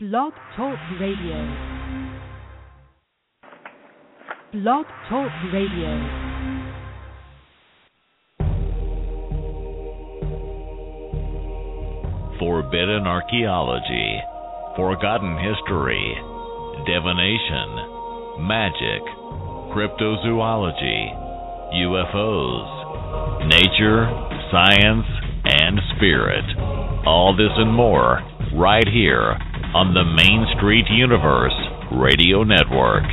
[0.00, 1.42] Blog Talk Radio.
[4.52, 5.90] Blog Talk Radio.
[12.38, 14.20] Forbidden archaeology,
[14.76, 16.14] forgotten history,
[16.86, 19.02] divination, magic,
[19.74, 21.10] cryptozoology,
[21.74, 24.06] UFOs, nature,
[24.52, 25.06] science,
[25.42, 26.44] and spirit.
[27.04, 28.22] All this and more
[28.54, 29.36] right here
[29.74, 31.52] on the Main Street Universe
[31.92, 33.04] Radio Network.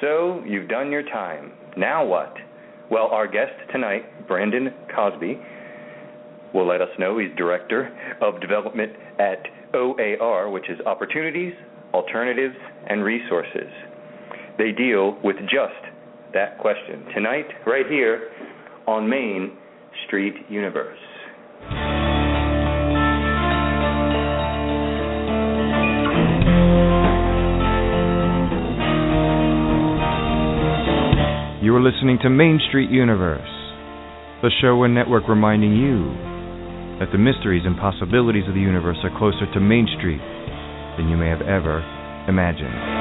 [0.00, 1.52] So, you've done your time.
[1.76, 2.34] Now what?
[2.90, 5.38] Well, our guest tonight, Brandon Cosby,
[6.54, 9.42] will let us know he's Director of Development at
[9.74, 11.52] OAR, which is Opportunities,
[11.92, 12.56] Alternatives,
[12.88, 13.70] and Resources.
[14.56, 15.92] They deal with just
[16.32, 18.30] that question tonight, right here
[18.86, 19.56] on Main
[20.06, 20.98] Street Universe.
[31.74, 33.50] You are listening to Main Street Universe,
[34.42, 36.04] the show and network reminding you
[37.00, 40.20] that the mysteries and possibilities of the universe are closer to Main Street
[40.96, 41.82] than you may have ever
[42.28, 42.94] imagined.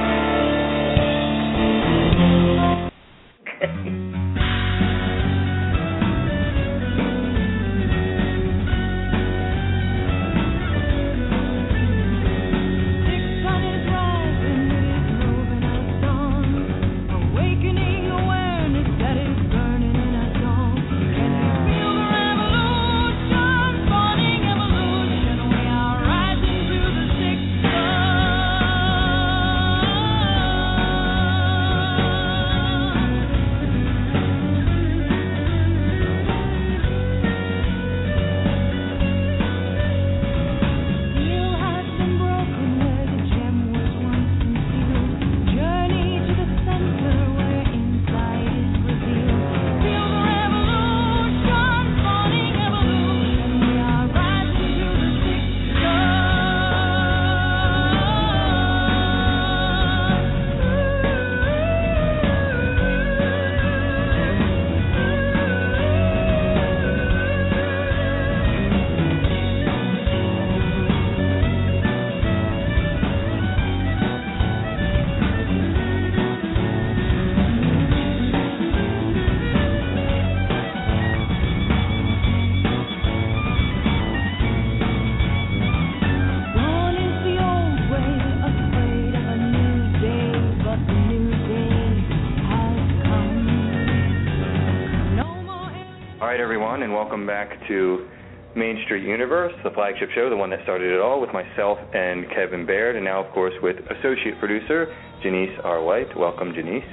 [97.68, 98.08] To
[98.56, 102.30] Main Street Universe, the flagship show, the one that started it all, with myself and
[102.30, 104.94] Kevin Baird, and now, of course, with associate producer
[105.24, 105.82] Genise R.
[105.82, 106.16] White.
[106.18, 106.86] Welcome, Genise.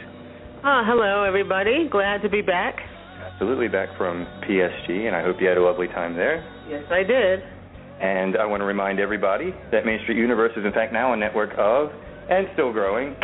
[0.65, 1.89] Ah, hello, everybody.
[1.91, 2.77] Glad to be back.
[3.33, 6.45] Absolutely back from PSG, and I hope you had a lovely time there.
[6.69, 7.41] Yes, I did.
[8.01, 11.17] And I want to remind everybody that Main Street Universe is, in fact, now a
[11.17, 11.91] network of,
[12.31, 13.17] and still growing.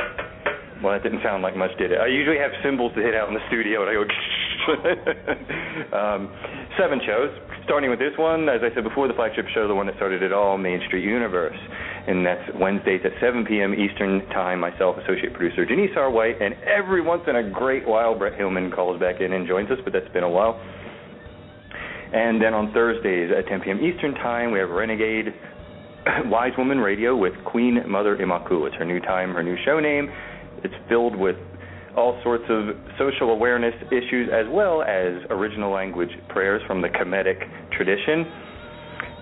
[0.82, 1.98] Well, that didn't sound like much, did it?
[1.98, 4.04] I usually have cymbals to hit out in the studio, and I go,
[5.96, 6.28] um,
[6.78, 7.32] seven shows,
[7.64, 10.22] starting with this one, as I said before, the flagship show, the one that started
[10.22, 11.56] it all, Main Street Universe.
[12.06, 13.74] And that's Wednesdays at 7 p.m.
[13.74, 14.60] Eastern Time.
[14.60, 16.10] Myself, associate producer Genise R.
[16.10, 19.70] White, and every once in a great while, Brett Hillman calls back in and joins
[19.70, 20.60] us, but that's been a while.
[22.12, 23.80] And then on Thursdays at 10 p.m.
[23.80, 25.34] Eastern Time, we have Renegade
[26.26, 28.66] Wise Woman Radio with Queen Mother Imakhu.
[28.66, 30.08] It's her new time, her new show name.
[30.64, 31.36] It's filled with
[31.96, 37.40] all sorts of social awareness issues as well as original language prayers from the Kemetic
[37.72, 38.26] tradition.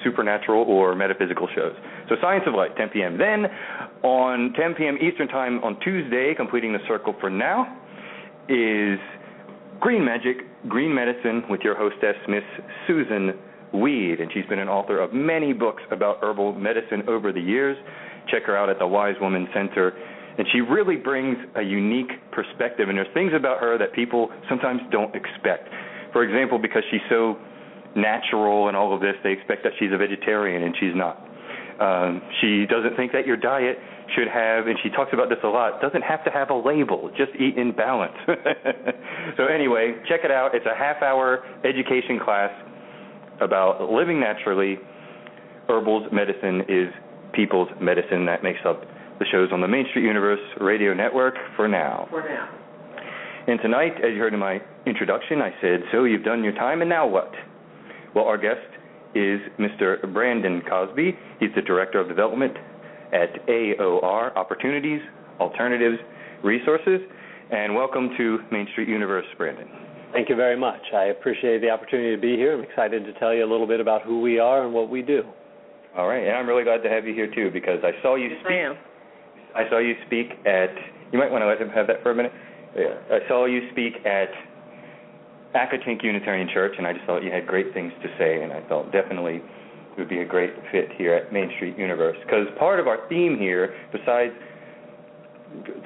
[0.04, 1.75] supernatural or metaphysical shows.
[2.08, 3.19] So Science of Light, 10 p.m.
[3.19, 3.46] Then
[4.02, 4.99] on 10 p.m.
[5.00, 7.78] Eastern Time on Tuesday, completing the circle for now,
[8.49, 8.99] is
[9.81, 10.37] Green Magic,
[10.69, 12.43] Green Medicine with your hostess, Miss
[12.88, 13.37] Susun
[13.72, 14.20] Weed.
[14.20, 17.76] And she's been an author of many books about herbal medicine over the years.
[18.31, 19.93] Check her out at the Wise Woman Center.
[20.38, 24.81] And she really brings a unique perspective, and there's things about her that people sometimes
[24.90, 25.69] don't expect.
[26.12, 27.37] For example, because she's so
[27.94, 31.28] natural and all of this, they expect that she's a vegetarian, and she's not.
[31.80, 33.78] Um, she doesn't think that your diet
[34.14, 37.10] should have, and she talks about this a lot, doesn't have to have a label.
[37.16, 38.14] Just eat in balance.
[39.36, 40.54] so anyway, check it out.
[40.54, 42.50] It's a half-hour education class
[43.40, 44.78] about living naturally.
[45.68, 46.92] Herbals medicine is
[47.32, 48.26] people's medicine.
[48.26, 48.82] That makes up
[49.18, 52.06] the shows on the Main Street Universe Radio Network for now.
[52.10, 52.48] For now.
[53.46, 56.80] And tonight, as you heard in my introduction, I said, "So you've done your time,
[56.80, 57.32] and now what?"
[58.14, 58.60] Well, our guest
[59.14, 60.12] is Mr.
[60.12, 61.16] Brandon Cosby.
[61.40, 62.54] He's the Director of Development
[63.12, 65.00] at AOR Opportunities,
[65.40, 65.96] Alternatives,
[66.44, 67.00] Resources.
[67.50, 69.68] And welcome to Main Street Universe, Brandon.
[70.12, 70.80] Thank you very much.
[70.94, 72.54] I appreciate the opportunity to be here.
[72.54, 75.00] I'm excited to tell you a little bit about who we are and what we
[75.02, 75.22] do.
[75.96, 78.28] All right, and I'm really glad to have you here too because I saw you
[78.28, 78.52] Yes, speak.
[78.52, 78.76] I am.
[79.54, 80.70] I saw you speak at.
[81.12, 82.32] You might want to let him have that for a minute.
[82.76, 82.96] Yeah.
[83.10, 84.28] I saw you speak at
[85.54, 88.60] Accotink Unitarian Church, and I just thought you had great things to say, and I
[88.69, 92.16] thought definitely it would be a great fit here at Main Street Universe.
[92.25, 94.32] Because part of our theme here, besides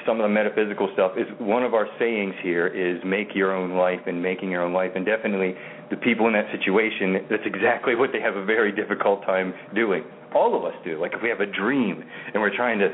[0.07, 3.73] some of the metaphysical stuff, is one of our sayings here is make your own
[3.73, 5.55] life and making your own life, and definitely
[5.91, 10.05] the people in that situation, that's exactly what they have a very difficult time doing.
[10.35, 11.01] All of us do.
[11.01, 12.89] Like if we have a dream and we're trying to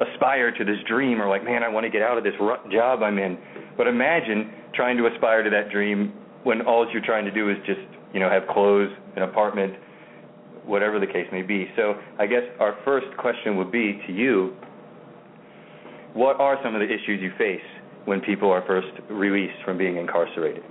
[0.00, 2.64] aspire to this dream or like man i want to get out of this rut
[2.70, 3.36] job i'm in
[3.76, 6.12] but imagine trying to aspire to that dream
[6.44, 7.80] when all you're trying to do is just
[8.12, 9.74] you know have clothes an apartment
[10.64, 14.54] whatever the case may be so i guess our first question would be to you
[16.14, 17.60] what are some of the issues you face
[18.04, 20.62] when people are first released from being incarcerated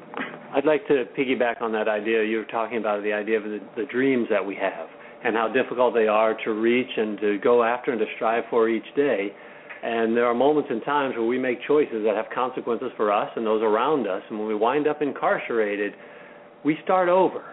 [0.52, 2.24] I'd like to piggyback on that idea.
[2.24, 4.88] You were talking about the idea of the, the dreams that we have
[5.24, 8.68] and how difficult they are to reach and to go after and to strive for
[8.68, 9.32] each day.
[9.82, 13.30] And there are moments and times where we make choices that have consequences for us
[13.36, 14.22] and those around us.
[14.30, 15.94] And when we wind up incarcerated,
[16.66, 17.44] we start over.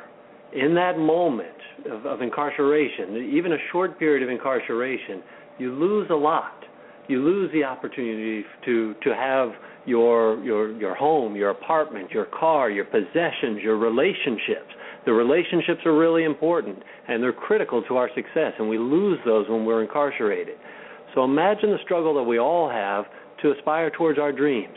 [0.53, 1.49] In that moment
[1.91, 5.23] of, of incarceration, even a short period of incarceration,
[5.59, 6.63] you lose a lot.
[7.09, 9.51] You lose the opportunity to to have
[9.87, 14.73] your your your home, your apartment, your car, your possessions, your relationships.
[15.05, 19.49] The relationships are really important and they're critical to our success, and we lose those
[19.49, 20.57] when we're incarcerated.
[21.17, 23.07] So imagine the struggle that we all have
[23.41, 24.77] to aspire towards our dreams.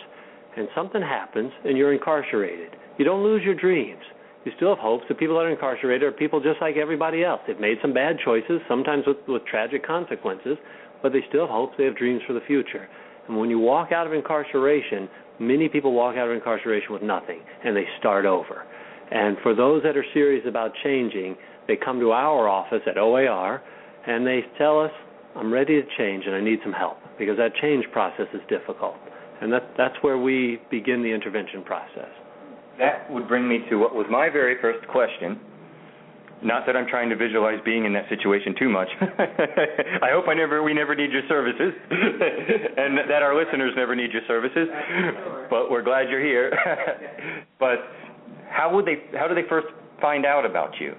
[0.56, 2.76] And something happens and you're incarcerated.
[2.98, 4.02] You don't lose your dreams.
[4.46, 5.04] You still have hopes.
[5.10, 7.42] The people that are incarcerated are people just like everybody else.
[7.46, 10.58] They've made some bad choices, sometimes with, with tragic consequences,
[11.04, 11.76] but they still have hopes.
[11.78, 12.88] They have dreams for the future.
[13.28, 15.10] And when you walk out of incarceration,
[15.40, 18.64] many people walk out of incarceration with nothing and they start over.
[19.12, 21.36] And for those that are serious about changing,
[21.68, 23.62] they come to our office at OAR
[24.08, 24.92] and they tell us,
[25.36, 28.96] I'm ready to change and I need some help because that change process is difficult.
[29.42, 32.10] And that, that's where we begin the intervention process.
[32.78, 35.40] that would bring me to what was my very first question.
[36.42, 38.88] Not that I'm trying to visualize being in that situation too much.
[39.02, 44.12] I hope I never we never need your services and that our listeners never need
[44.14, 44.68] your services.
[45.50, 46.52] But we're glad you're here.
[47.60, 47.80] but
[48.50, 49.68] how would they how do they first
[50.00, 50.96] find out about you?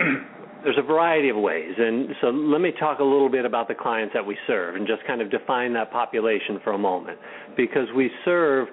[0.64, 3.74] There's a variety of ways, and so let me talk a little bit about the
[3.74, 7.18] clients that we serve and just kind of define that population for a moment.
[7.56, 8.66] Because we serve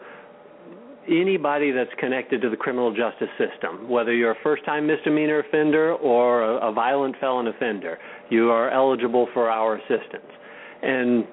[1.08, 5.94] anybody that's connected to the criminal justice system, whether you're a first time misdemeanor offender
[5.94, 8.00] or a, a violent felon offender,
[8.30, 10.32] you are eligible for our assistance.
[10.82, 11.26] And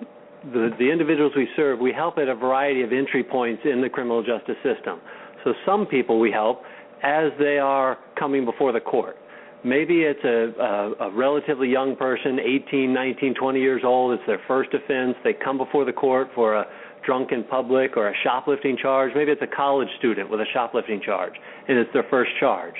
[0.53, 3.89] the, the individuals we serve, we help at a variety of entry points in the
[3.89, 5.01] criminal justice system.
[5.45, 6.63] So some people we help
[7.03, 9.17] as they are coming before the court.
[9.65, 14.13] Maybe it's a, a, a relatively young person, 18, 19, 20 years old.
[14.15, 15.17] It's their first offense.
[15.25, 16.67] They come before the court for a
[17.05, 19.13] drunken public or a shoplifting charge.
[19.15, 21.35] Maybe it's a college student with a shoplifting charge,
[21.69, 22.75] and it's their first charge.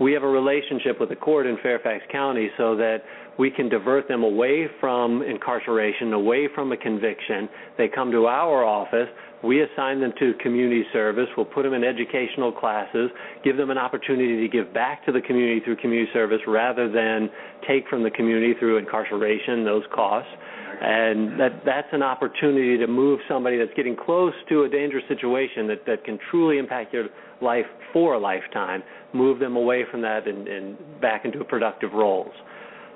[0.00, 2.98] We have a relationship with the court in Fairfax County so that
[3.36, 7.48] we can divert them away from incarceration, away from a conviction.
[7.76, 9.08] They come to our office.
[9.42, 11.26] We assign them to community service.
[11.36, 13.10] We'll put them in educational classes,
[13.44, 17.30] give them an opportunity to give back to the community through community service rather than
[17.66, 20.30] take from the community through incarceration, those costs
[20.80, 25.66] and that that's an opportunity to move somebody that's getting close to a dangerous situation
[25.66, 27.08] that that can truly impact their
[27.40, 28.82] life for a lifetime
[29.12, 32.32] move them away from that and, and back into productive roles.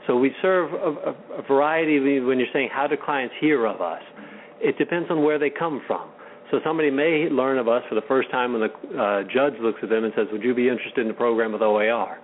[0.07, 3.67] So we serve a, a, a variety of when you're saying how do clients hear
[3.67, 4.03] of us?
[4.61, 6.11] It depends on where they come from.
[6.51, 9.81] So somebody may learn of us for the first time when the uh, judge looks
[9.83, 12.19] at them and says would you be interested in a program with OAR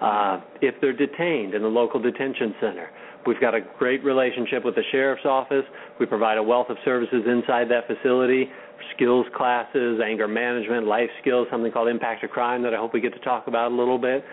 [0.00, 2.90] uh, if they're detained in the local detention center
[3.26, 5.64] We've got a great relationship with the sheriff's office.
[6.00, 8.50] We provide a wealth of services inside that facility
[8.96, 13.00] skills classes, anger management, life skills, something called impact of crime that I hope we
[13.00, 14.24] get to talk about a little bit.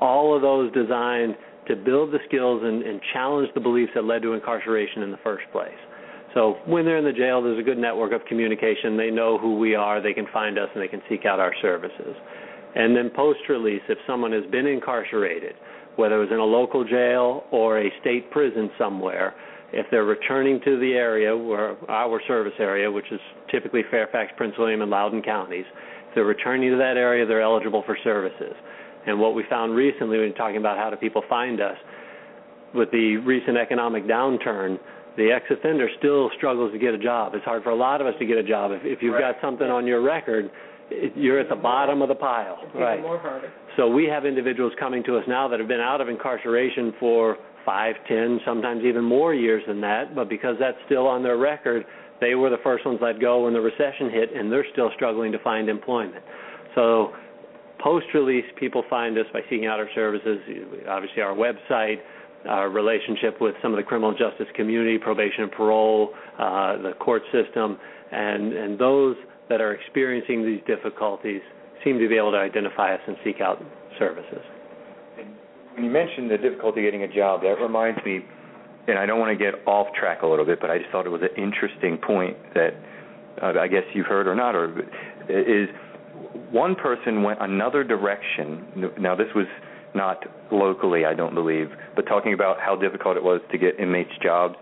[0.00, 1.36] All of those designed
[1.68, 5.18] to build the skills and, and challenge the beliefs that led to incarceration in the
[5.22, 5.70] first place.
[6.34, 8.96] So when they're in the jail, there's a good network of communication.
[8.96, 11.52] They know who we are, they can find us, and they can seek out our
[11.60, 12.16] services.
[12.74, 15.54] And then post release, if someone has been incarcerated,
[15.96, 19.34] whether it was in a local jail or a state prison somewhere,
[19.72, 23.20] if they're returning to the area where our service area, which is
[23.50, 25.64] typically Fairfax, Prince William, and Loudoun counties,
[26.08, 28.54] if they're returning to that area, they're eligible for services.
[29.06, 31.76] And what we found recently when talking about how do people find us,
[32.74, 34.78] with the recent economic downturn,
[35.16, 37.34] the ex-offender still struggles to get a job.
[37.34, 38.72] It's hard for a lot of us to get a job.
[38.72, 39.34] If, if you've right.
[39.34, 40.50] got something on your record,
[41.14, 42.58] you're at the bottom of the pile.
[42.62, 43.00] It's right.
[43.00, 43.52] more harder.
[43.76, 47.38] So we have individuals coming to us now that have been out of incarceration for
[47.64, 51.84] five, ten, sometimes even more years than that, but because that's still on their record,
[52.20, 55.32] they were the first ones let go when the recession hit, and they're still struggling
[55.32, 56.22] to find employment.
[56.74, 57.12] So
[57.82, 60.38] post release, people find us by seeking out our services,
[60.88, 61.96] obviously our website,
[62.48, 67.22] our relationship with some of the criminal justice community, probation and parole, uh, the court
[67.32, 67.78] system,
[68.10, 69.16] and, and those
[69.48, 71.40] that are experiencing these difficulties
[71.84, 73.62] seem to be able to identify us and seek out
[73.98, 74.42] services.
[75.74, 78.20] When you mentioned the difficulty getting a job, that reminds me,
[78.88, 81.06] and I don't want to get off track a little bit, but I just thought
[81.06, 82.74] it was an interesting point that
[83.42, 84.80] uh, I guess you've heard or not, or
[85.28, 85.68] is
[86.50, 88.92] one person went another direction.
[88.98, 89.46] Now, this was
[89.94, 94.12] not locally, I don't believe, but talking about how difficult it was to get inmates
[94.22, 94.54] jobs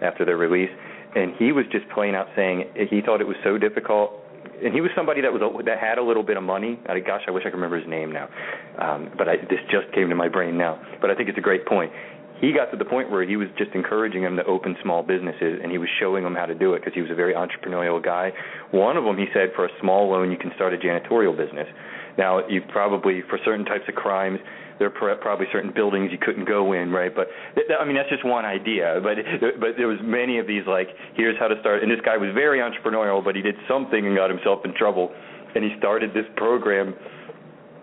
[0.00, 0.70] after their release.
[1.14, 4.21] And he was just plain out saying he thought it was so difficult
[4.64, 6.78] and he was somebody that was that had a little bit of money.
[6.88, 8.28] I, gosh, I wish I could remember his name now,
[8.78, 10.80] um, but I, this just came to my brain now.
[11.00, 11.92] But I think it's a great point.
[12.40, 15.60] He got to the point where he was just encouraging them to open small businesses,
[15.62, 18.02] and he was showing them how to do it because he was a very entrepreneurial
[18.02, 18.32] guy.
[18.72, 21.68] One of them, he said, for a small loan, you can start a janitorial business.
[22.18, 24.40] Now, you probably for certain types of crimes,
[24.82, 27.14] there are probably certain buildings you couldn't go in, right?
[27.14, 27.28] But
[27.78, 28.98] I mean, that's just one idea.
[29.00, 29.14] But
[29.60, 31.82] but there was many of these like, here's how to start.
[31.82, 35.14] And this guy was very entrepreneurial, but he did something and got himself in trouble,
[35.54, 36.94] and he started this program.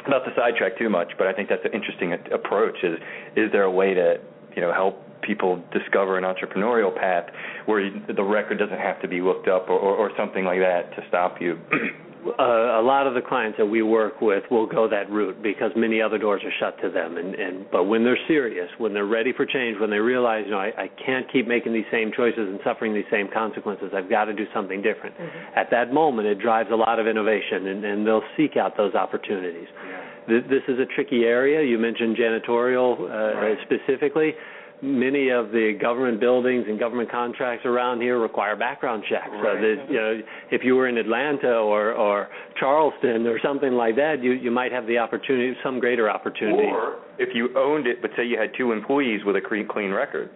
[0.07, 2.75] Not to sidetrack too much, but I think that's an interesting approach.
[2.83, 2.99] Is
[3.35, 4.19] is there a way to
[4.55, 7.31] you know help people discover an entrepreneurial path
[7.65, 10.91] where the record doesn't have to be looked up or, or, or something like that
[10.95, 11.59] to stop you
[12.25, 15.71] uh, a lot of the clients that we work with will go that route because
[15.75, 17.17] many other doors are shut to them.
[17.17, 20.51] And, and but when they're serious, when they're ready for change, when they realize, you
[20.51, 23.91] know, I, I can't keep making these same choices and suffering these same consequences.
[23.95, 25.15] I've got to do something different.
[25.17, 25.59] Mm-hmm.
[25.59, 28.95] At that moment, it drives a lot of innovation, and, and they'll seek out those
[28.95, 29.67] opportunities.
[29.87, 30.05] Yeah.
[30.27, 31.63] This, this is a tricky area.
[31.63, 33.57] You mentioned janitorial uh, right.
[33.65, 34.33] specifically
[34.81, 39.29] many of the government buildings and government contracts around here require background checks.
[39.31, 39.55] Right.
[39.55, 40.21] So that you know,
[40.51, 44.71] if you were in Atlanta or or Charleston or something like that, you you might
[44.71, 46.67] have the opportunity, some greater opportunity.
[46.67, 49.91] Or if you owned it, but say you had two employees with a clean clean
[49.91, 50.29] record.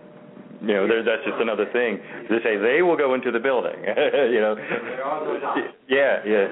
[0.62, 2.00] You know, there, that's just another thing.
[2.30, 3.76] They say they will go into the building.
[4.32, 4.56] you know.
[5.90, 6.48] Yeah, yeah.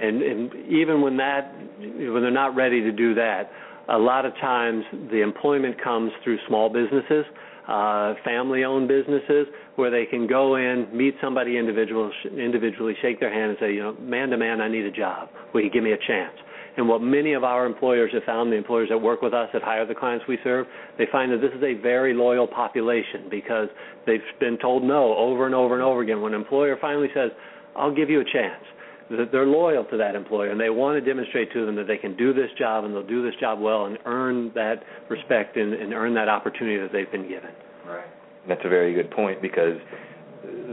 [0.00, 3.50] And and even when that when they're not ready to do that,
[3.88, 7.24] a lot of times the employment comes through small businesses,
[7.68, 13.50] uh, family-owned businesses, where they can go in, meet somebody individual, individually, shake their hand,
[13.50, 15.28] and say, you know, man to man, I need a job.
[15.52, 16.34] Will you give me a chance?
[16.76, 19.62] And what many of our employers have found, the employers that work with us that
[19.62, 20.66] hire the clients we serve,
[20.98, 23.68] they find that this is a very loyal population because
[24.06, 26.20] they've been told no over and over and over again.
[26.20, 27.30] When an employer finally says,
[27.76, 28.64] I'll give you a chance,
[29.10, 31.98] that they're loyal to that employer and they want to demonstrate to them that they
[31.98, 35.74] can do this job and they'll do this job well and earn that respect and,
[35.74, 37.50] and earn that opportunity that they've been given.
[37.86, 38.06] Right.
[38.48, 39.78] That's a very good point because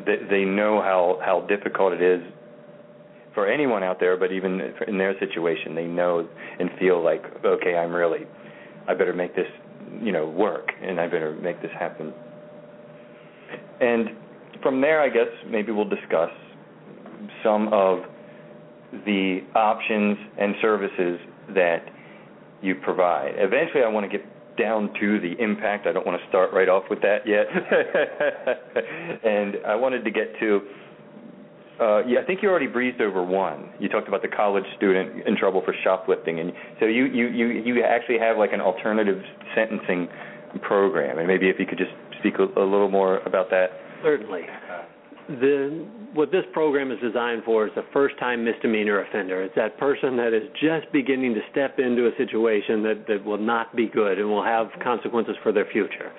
[0.05, 2.21] they, they know how how difficult it is
[3.33, 6.27] for anyone out there, but even in their situation, they know
[6.59, 8.25] and feel like, okay, I'm really,
[8.88, 9.47] I better make this,
[10.01, 12.13] you know, work, and I better make this happen.
[13.79, 14.09] And
[14.61, 16.29] from there, I guess maybe we'll discuss
[17.43, 18.00] some of
[19.05, 21.19] the options and services
[21.55, 21.86] that
[22.62, 23.33] you provide.
[23.38, 24.25] Eventually, I want to get
[24.57, 25.88] down to the impact.
[25.88, 27.48] I don't want to start right off with that yet.
[29.24, 30.62] and I wanted to get to
[31.81, 33.71] uh, yeah, I think you already breezed over one.
[33.79, 37.48] You talked about the college student in trouble for shoplifting, and so you you you
[37.48, 39.19] you actually have like an alternative
[39.55, 40.07] sentencing
[40.62, 43.71] program, and maybe if you could just speak a, a little more about that.
[44.03, 44.41] Certainly.
[45.27, 49.44] The what this program is designed for is the first-time misdemeanor offender.
[49.44, 53.38] It's that person that is just beginning to step into a situation that that will
[53.38, 56.12] not be good and will have consequences for their future.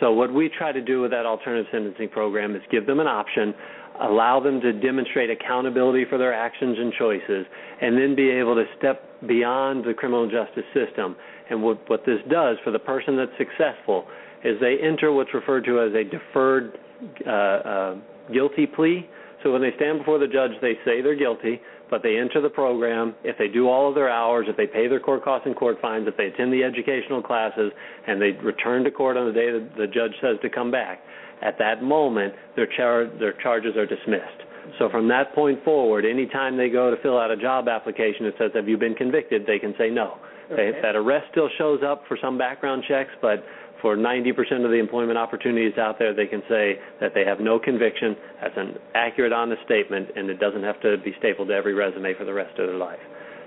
[0.00, 3.06] So what we try to do with that alternative sentencing program is give them an
[3.06, 3.54] option
[4.00, 7.46] allow them to demonstrate accountability for their actions and choices,
[7.80, 11.16] and then be able to step beyond the criminal justice system.
[11.50, 14.06] And what, what this does for the person that's successful
[14.44, 16.78] is they enter what's referred to as a deferred
[17.26, 17.96] uh, uh,
[18.32, 19.08] guilty plea.
[19.42, 22.48] So when they stand before the judge, they say they're guilty, but they enter the
[22.48, 23.14] program.
[23.24, 25.78] If they do all of their hours, if they pay their court costs and court
[25.80, 27.72] fines, if they attend the educational classes,
[28.06, 31.00] and they return to court on the day that the judge says to come back,
[31.42, 34.46] at that moment, their, char- their charges are dismissed.
[34.78, 38.34] So from that point forward, anytime they go to fill out a job application that
[38.38, 40.18] says, "Have you been convicted?" they can say no.
[40.50, 40.70] Okay.
[40.70, 43.44] They, that arrest still shows up for some background checks, but
[43.82, 47.58] for 90% of the employment opportunities out there, they can say that they have no
[47.58, 48.16] conviction.
[48.40, 52.14] That's an accurate, honest statement, and it doesn't have to be stapled to every resume
[52.14, 53.00] for the rest of their life.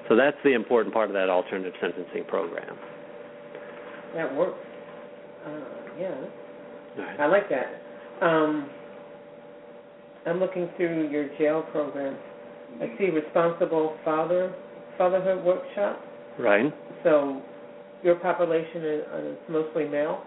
[0.09, 2.77] So that's the important part of that alternative sentencing program.
[4.13, 4.59] That works.
[5.45, 5.51] Uh,
[5.99, 6.15] yeah.
[6.97, 7.19] Right.
[7.19, 8.25] I like that.
[8.25, 8.69] Um,
[10.25, 12.17] I'm looking through your jail program.
[12.81, 14.53] I see responsible father
[14.97, 15.99] fatherhood workshop.
[16.39, 16.73] Right.
[17.03, 17.41] So
[18.03, 20.23] your population is, is mostly male.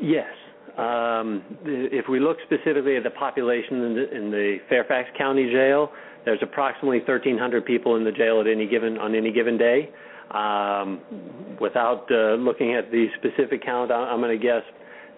[0.00, 0.28] Yes.
[0.76, 5.90] Um, if we look specifically at the population in the, in the Fairfax County Jail,
[6.24, 9.88] there's approximately 1,300 people in the jail at any given on any given day.
[10.32, 11.00] Um,
[11.60, 14.62] without uh, looking at the specific count, I'm going to guess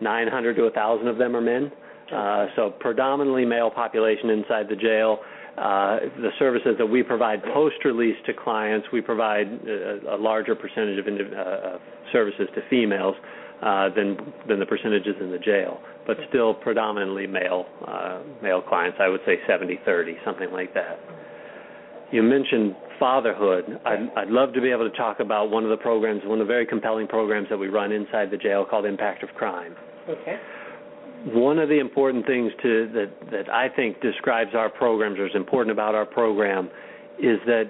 [0.01, 1.73] 900 to 1,000 of them are men.
[2.15, 5.19] Uh, so predominantly male population inside the jail.
[5.57, 10.99] Uh, the services that we provide post-release to clients, we provide a, a larger percentage
[10.99, 11.79] of uh,
[12.13, 13.17] services to females
[13.63, 14.17] uh, than
[14.47, 18.99] than the percentages in the jail, but still predominantly male uh, male clients.
[19.01, 20.99] I would say 70-30, something like that.
[22.13, 23.65] You mentioned fatherhood.
[23.85, 26.47] I'd, I'd love to be able to talk about one of the programs, one of
[26.47, 29.75] the very compelling programs that we run inside the jail called Impact of Crime.
[30.09, 30.37] Okay.
[31.27, 35.35] One of the important things to that that I think describes our programs or is
[35.35, 36.71] important about our program
[37.19, 37.65] is that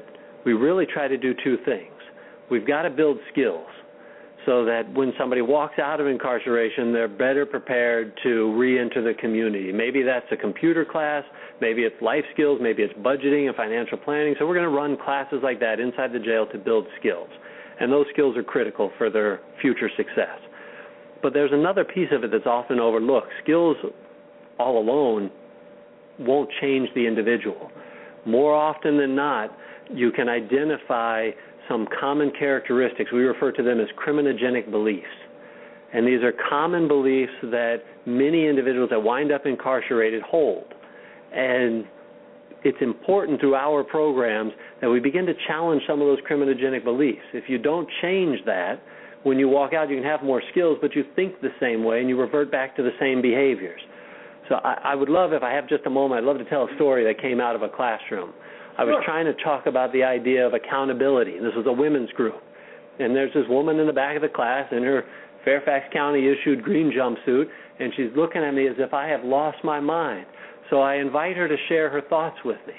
[0.45, 1.93] we really try to do two things.
[2.51, 3.67] We've got to build skills
[4.47, 9.73] so that when somebody walks out of incarceration, they're better prepared to re-enter the community.
[9.73, 11.25] Maybe that's a computer class,
[11.61, 14.35] maybe it's life skills, maybe it's budgeting and financial planning.
[14.39, 17.29] So we're going to run classes like that inside the jail to build skills.
[17.81, 20.39] And those skills are critical for their future success.
[21.23, 23.29] But there's another piece of it that's often overlooked.
[23.43, 23.77] Skills
[24.59, 25.31] all alone
[26.19, 27.71] won't change the individual.
[28.25, 29.57] More often than not,
[29.93, 31.31] you can identify
[31.69, 33.13] some common characteristics.
[33.13, 35.07] We refer to them as criminogenic beliefs.
[35.93, 40.65] And these are common beliefs that many individuals that wind up incarcerated hold.
[41.33, 41.87] And
[42.65, 47.25] it's important through our programs that we begin to challenge some of those criminogenic beliefs.
[47.33, 48.81] If you don't change that,
[49.23, 52.01] when you walk out, you can have more skills, but you think the same way
[52.01, 53.81] and you revert back to the same behaviors.
[54.49, 56.65] So I, I would love, if I have just a moment, I'd love to tell
[56.65, 58.33] a story that came out of a classroom.
[58.79, 61.33] I was trying to talk about the idea of accountability.
[61.33, 62.41] This was a women's group.
[63.01, 65.05] And there's this woman in the back of the class in her
[65.45, 67.45] Fairfax County issued green jumpsuit,
[67.81, 70.27] and she's looking at me as if I have lost my mind.
[70.71, 72.75] So I invite her to share her thoughts with me.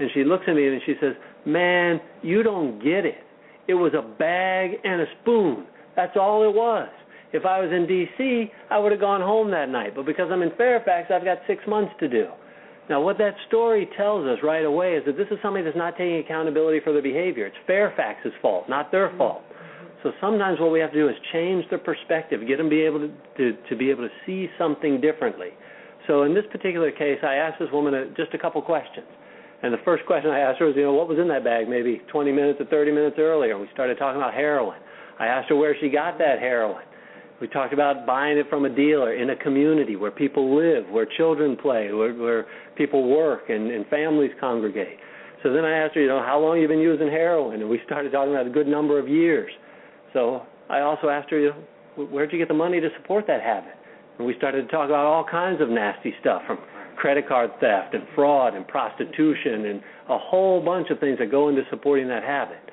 [0.00, 1.12] And she looks at me and she says,
[1.46, 3.22] Man, you don't get it.
[3.68, 5.66] It was a bag and a spoon.
[5.94, 6.88] That's all it was.
[7.32, 9.94] If I was in D.C., I would have gone home that night.
[9.94, 12.28] But because I'm in Fairfax, I've got six months to do.
[12.88, 15.96] Now, what that story tells us right away is that this is somebody that's not
[15.96, 17.46] taking accountability for their behavior.
[17.46, 19.42] It's Fairfax's fault, not their fault.
[20.02, 23.00] So sometimes what we have to do is change their perspective, get them be able
[23.00, 25.48] to, to, to be able to see something differently.
[26.06, 29.06] So in this particular case, I asked this woman a, just a couple questions.
[29.62, 31.70] And the first question I asked her was, you know, what was in that bag
[31.70, 33.58] maybe 20 minutes or 30 minutes earlier?
[33.58, 34.78] We started talking about heroin.
[35.18, 36.84] I asked her where she got that heroin.
[37.44, 41.06] We talked about buying it from a dealer in a community where people live, where
[41.18, 44.96] children play, where, where people work and, and families congregate.
[45.42, 47.60] So then I asked her, you know, how long you been using heroin?
[47.60, 49.52] And we started talking about a good number of years.
[50.14, 53.42] So I also asked her, you know, where'd you get the money to support that
[53.42, 53.74] habit?
[54.16, 56.56] And we started to talk about all kinds of nasty stuff from
[56.96, 61.50] credit card theft and fraud and prostitution and a whole bunch of things that go
[61.50, 62.63] into supporting that habit.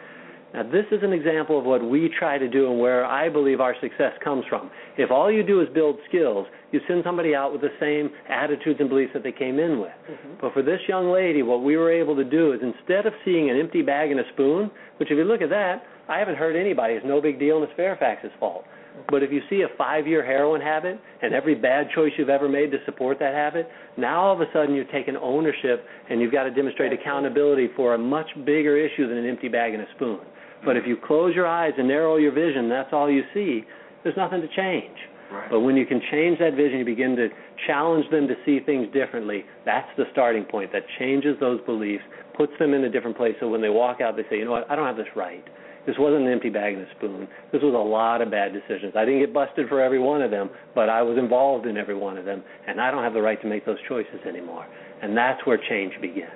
[0.54, 3.62] Now, this is an example of what we try to do and where I believe
[3.62, 4.70] our success comes from.
[4.98, 8.80] If all you do is build skills, you send somebody out with the same attitudes
[8.82, 9.92] and beliefs that they came in with.
[10.10, 10.34] Mm-hmm.
[10.42, 13.50] But for this young lady, what we were able to do is instead of seeing
[13.50, 16.58] an empty bag and a spoon, which if you look at that, I haven't heard
[16.58, 18.66] anybody, it's no big deal and it's Fairfax's fault.
[19.10, 22.50] But if you see a five year heroin habit and every bad choice you've ever
[22.50, 26.34] made to support that habit, now all of a sudden you've taken ownership and you've
[26.34, 29.88] got to demonstrate accountability for a much bigger issue than an empty bag and a
[29.96, 30.20] spoon.
[30.66, 33.64] But if you close your eyes and narrow your vision, that's all you see,
[34.04, 34.96] there's nothing to change.
[35.32, 35.50] Right.
[35.50, 37.30] But when you can change that vision, you begin to
[37.66, 39.46] challenge them to see things differently.
[39.66, 42.04] That's the starting point that changes those beliefs,
[42.36, 43.36] puts them in a different place.
[43.40, 45.44] So when they walk out, they say, you know what, I don't have this right.
[45.88, 47.28] This wasn't an empty bag and a spoon.
[47.52, 48.94] This was a lot of bad decisions.
[48.96, 51.96] I didn't get busted for every one of them, but I was involved in every
[51.96, 54.68] one of them, and I don't have the right to make those choices anymore.
[55.02, 56.30] And that's where change begins.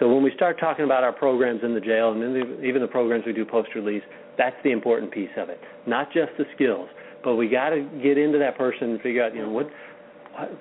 [0.00, 2.88] So when we start talking about our programs in the jail and the, even the
[2.88, 4.02] programs we do post release,
[4.38, 5.60] that's the important piece of it.
[5.86, 6.88] Not just the skills,
[7.22, 9.68] but we got to get into that person and figure out, you know, what,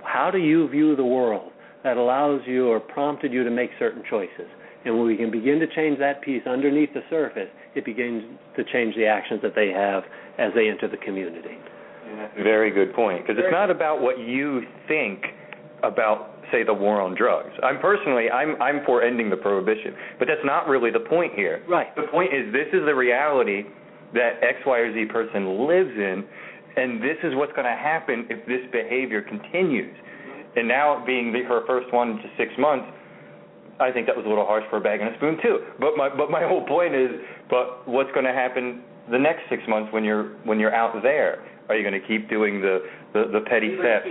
[0.04, 1.52] how do you view the world
[1.84, 4.48] that allows you or prompted you to make certain choices?
[4.86, 8.24] And when we can begin to change that piece underneath the surface, it begins
[8.58, 10.04] to change the actions that they have
[10.38, 11.58] as they enter the community.
[12.36, 13.26] Very good point.
[13.26, 15.24] Because it's not about what you think
[15.84, 17.52] about, say, the war on drugs.
[17.64, 21.64] I'm personally, I'm I'm for ending the prohibition, but that's not really the point here.
[21.68, 21.96] Right.
[21.96, 23.64] The point is this is the reality
[24.14, 26.26] that X, Y, or Z person lives in,
[26.78, 29.96] and this is what's going to happen if this behavior continues.
[30.56, 32.88] And now, being the, her first one to six months,
[33.80, 35.60] I think that was a little harsh for a bag and a spoon too.
[35.80, 37.10] But my but my whole point is,
[37.50, 38.82] but what's going to happen
[39.12, 41.46] the next six months when you're when you're out there?
[41.70, 42.82] Are you going to keep doing the
[43.14, 44.06] the, the petty theft,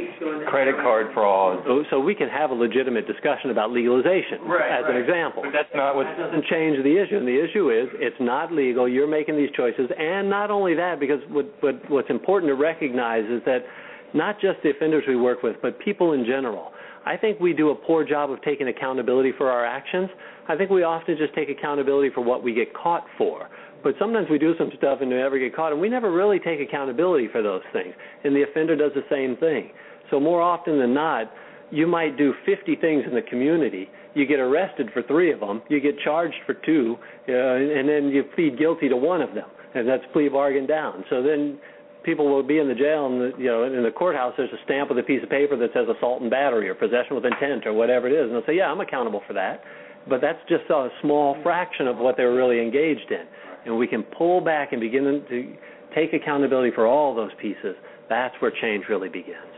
[0.47, 1.63] credit card fraud?
[1.67, 4.95] So, so we can have a legitimate discussion about legalization right, as right.
[4.95, 5.43] an example.
[5.43, 7.19] But that's not what that doesn't change the issue.
[7.19, 8.89] And the issue is it's not legal.
[8.89, 13.27] You're making these choices, and not only that, because what, what what's important to recognize
[13.27, 13.67] is that
[14.15, 16.73] not just the offenders we work with, but people in general
[17.09, 20.11] I think we do a poor job of taking accountability for our actions.
[20.47, 23.49] I think we often just take accountability for what we get caught for.
[23.83, 26.39] But sometimes we do some stuff and we never get caught, and we never really
[26.39, 27.95] take accountability for those things.
[28.25, 29.71] And the offender does the same thing.
[30.11, 31.31] So more often than not,
[31.71, 33.89] you might do 50 things in the community.
[34.15, 35.63] You get arrested for three of them.
[35.69, 36.97] You get charged for two,
[37.29, 41.05] uh, and then you plead guilty to one of them, and that's plea bargain down.
[41.11, 41.59] So then
[42.05, 44.65] people will be in the jail and the, you know in the courthouse there's a
[44.65, 47.67] stamp with a piece of paper that says assault and battery or possession with intent
[47.67, 49.61] or whatever it is and they'll say yeah i'm accountable for that
[50.09, 53.27] but that's just a small fraction of what they're really engaged in
[53.65, 55.55] and we can pull back and begin to
[55.95, 57.75] take accountability for all those pieces
[58.09, 59.53] that's where change really begins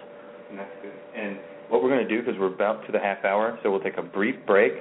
[0.51, 3.25] and that's good and what we're going to do because we're about to the half
[3.25, 4.73] hour so we'll take a brief break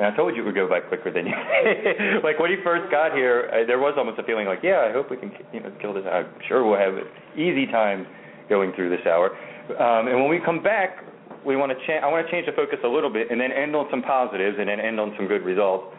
[0.00, 1.34] and I told you it would go by quicker than you.
[2.24, 4.92] like when you first got here, I, there was almost a feeling like, yeah, I
[4.92, 6.04] hope we can, you know, kill this.
[6.10, 6.96] I'm sure we'll have
[7.36, 8.06] easy time
[8.48, 9.36] going through this hour.
[9.76, 11.04] Um, and when we come back,
[11.44, 13.52] we want to cha- I want to change the focus a little bit, and then
[13.52, 15.94] end on some positives, and then end on some good results.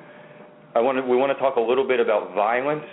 [0.75, 2.85] I want to, we want to talk a little bit about violence,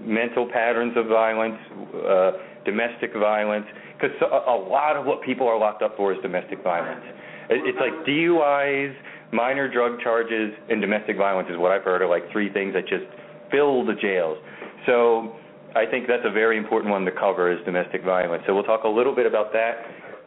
[0.00, 1.58] mental patterns of violence,
[1.94, 2.32] uh,
[2.64, 6.62] domestic violence, because a, a lot of what people are locked up for is domestic
[6.62, 7.04] violence.
[7.48, 8.94] It's like DUIs
[9.32, 12.86] minor drug charges and domestic violence is what I've heard are like three things that
[12.88, 13.04] just
[13.50, 14.38] fill the jails.
[14.86, 15.34] So
[15.74, 18.42] I think that's a very important one to cover is domestic violence.
[18.46, 19.74] So we'll talk a little bit about that.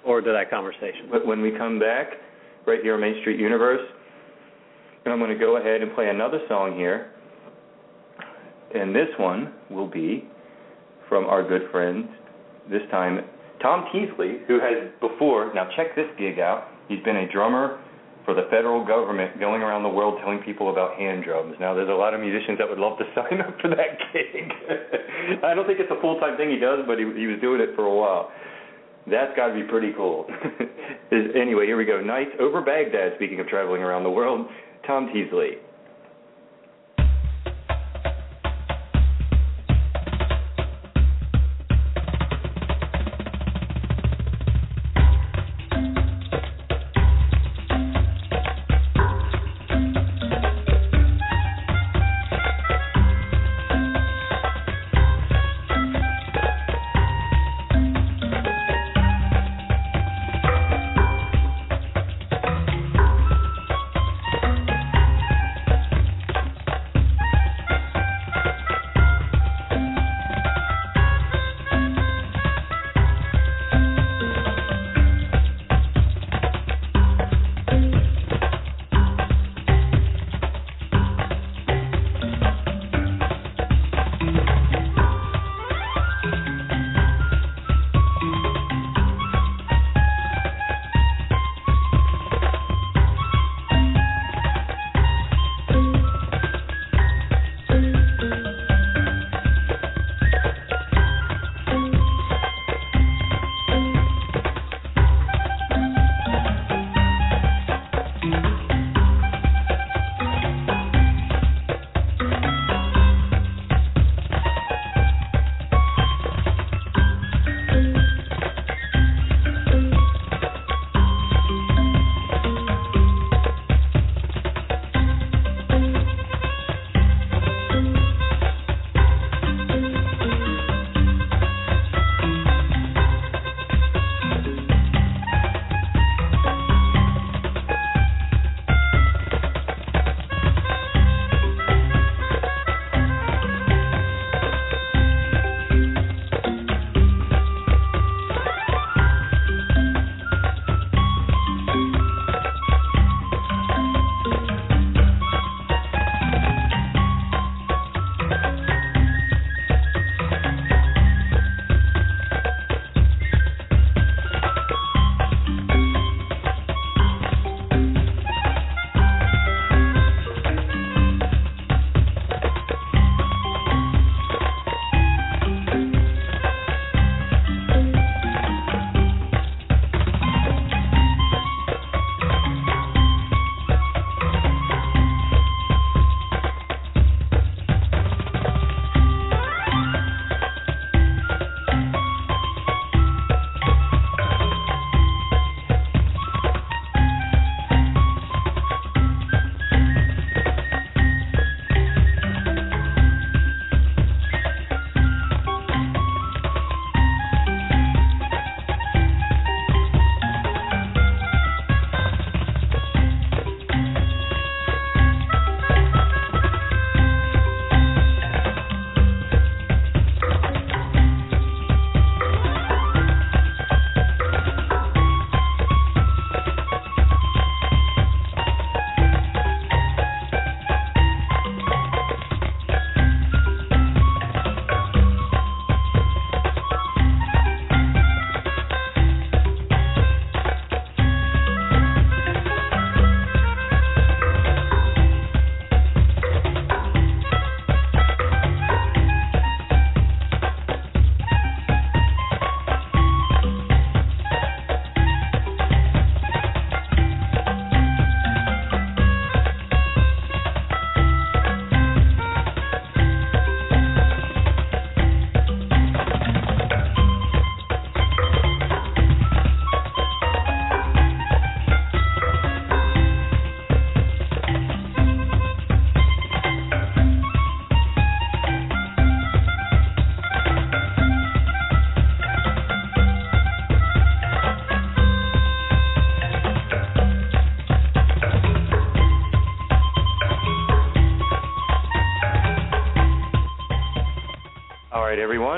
[0.06, 1.10] Or to that conversation.
[1.12, 2.08] But when we come back,
[2.66, 3.82] right here on Main Street Universe,
[5.10, 7.10] and I'm going to go ahead and play another song here.
[8.76, 10.30] And this one will be
[11.10, 12.08] from our good friends,
[12.70, 13.26] this time
[13.60, 16.68] Tom Teasley, who has before, now check this gig out.
[16.88, 17.82] He's been a drummer
[18.24, 21.56] for the federal government going around the world telling people about hand drums.
[21.60, 24.54] Now, there's a lot of musicians that would love to sign up for that gig.
[25.44, 27.62] I don't think it's a full time thing he does, but he, he was doing
[27.62, 28.30] it for a while.
[29.10, 30.28] That's got to be pretty cool.
[31.12, 32.00] anyway, here we go.
[32.00, 34.46] Nights over Baghdad, speaking of traveling around the world,
[34.86, 35.58] Tom Teasley.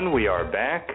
[0.02, 0.88] Everyone, we are back.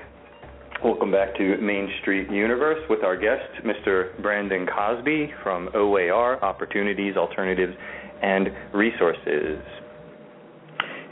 [0.83, 4.21] Welcome back to Main Street Universe with our guest, Mr.
[4.21, 7.73] Brandon Cosby from OAR Opportunities, Alternatives,
[8.21, 9.63] and Resources.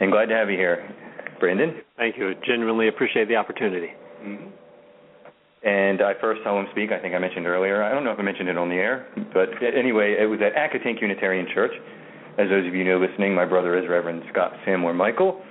[0.02, 0.94] And glad to have you here,
[1.40, 1.76] Brandon.
[1.96, 2.34] Thank you.
[2.46, 3.92] Genuinely appreciate the opportunity.
[4.22, 4.50] Mm-hmm.
[5.64, 7.82] And I first saw him speak, I think I mentioned earlier.
[7.82, 10.54] I don't know if I mentioned it on the air, but anyway, it was at
[10.54, 11.72] Accotink Unitarian Church.
[12.38, 15.42] As those of you know listening, my brother is Reverend Scott Sammler Michael.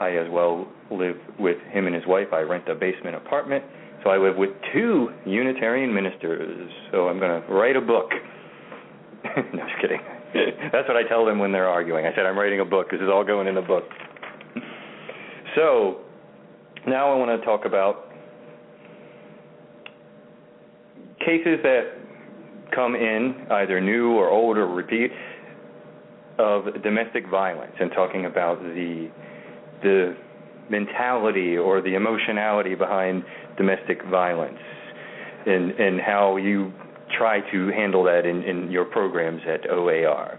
[0.00, 2.28] I as well live with him and his wife.
[2.32, 3.64] I rent a basement apartment.
[4.04, 6.70] So I live with two Unitarian ministers.
[6.92, 8.10] So I'm going to write a book.
[9.24, 10.00] no, just kidding.
[10.72, 12.06] That's what I tell them when they're arguing.
[12.06, 12.90] I said, I'm writing a book.
[12.90, 13.84] This is all going in a book.
[15.54, 16.00] so
[16.86, 18.10] now I want to talk about
[21.20, 21.82] cases that
[22.74, 25.10] come in, either new or old or repeat,
[26.38, 29.10] of domestic violence and talking about the
[29.82, 30.16] the
[30.70, 33.22] mentality or the emotionality behind
[33.56, 34.58] domestic violence
[35.46, 36.72] and and how you
[37.16, 40.38] try to handle that in, in your programs at OAR.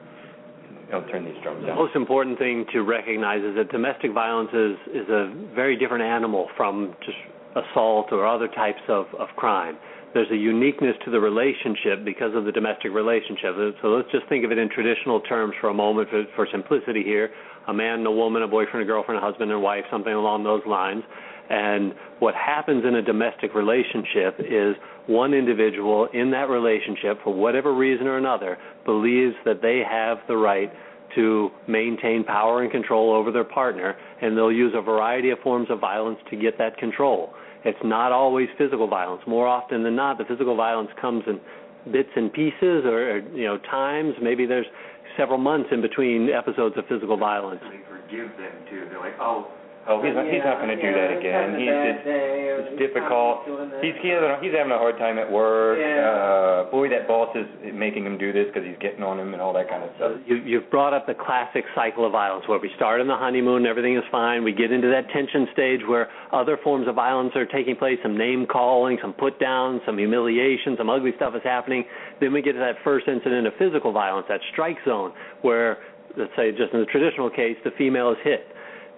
[0.94, 1.76] I'll turn these drums down.
[1.76, 6.04] The most important thing to recognize is that domestic violence is, is a very different
[6.04, 7.18] animal from just
[7.56, 9.78] assault or other types of, of crime.
[10.14, 13.56] There's a uniqueness to the relationship because of the domestic relationship.
[13.82, 17.04] So let's just think of it in traditional terms for a moment for, for simplicity
[17.04, 17.32] here
[17.68, 20.44] a man and a woman, a boyfriend, a girlfriend, a husband and wife, something along
[20.44, 21.04] those lines.
[21.50, 24.76] And what happens in a domestic relationship is
[25.08, 30.36] one individual in that relationship, for whatever reason or another, believes that they have the
[30.36, 30.72] right
[31.16, 35.68] to maintain power and control over their partner, and they'll use a variety of forms
[35.70, 37.34] of violence to get that control.
[37.64, 39.22] It's not always physical violence.
[39.26, 41.40] More often than not, the physical violence comes in
[41.92, 44.16] bits and pieces, or, or you know, times.
[44.22, 44.66] Maybe there's
[45.18, 47.62] several months in between episodes of physical violence.
[47.64, 48.88] They forgive them too.
[48.90, 49.52] They're like, oh,
[49.88, 51.56] oh, he's not, he's not going to do that again.
[51.56, 53.48] He's just, it's difficult.
[53.80, 55.80] He's he's having, he's having a hard time at work.
[55.80, 59.42] Uh, boy, that boss is making him do this because he's getting on him and
[59.42, 60.12] all that kind of stuff.
[60.28, 63.66] You, you've brought up the classic cycle of violence where we start in the honeymoon,
[63.66, 64.44] everything is fine.
[64.44, 68.18] We get into that tension stage where other forms of violence are taking place, some
[68.18, 71.86] name calling, some put down, some humiliation, some ugly stuff is happening.
[72.20, 75.78] Then we get to that first incident of physical violence, that strike zone, where,
[76.18, 78.48] let's say, just in the traditional case, the female is hit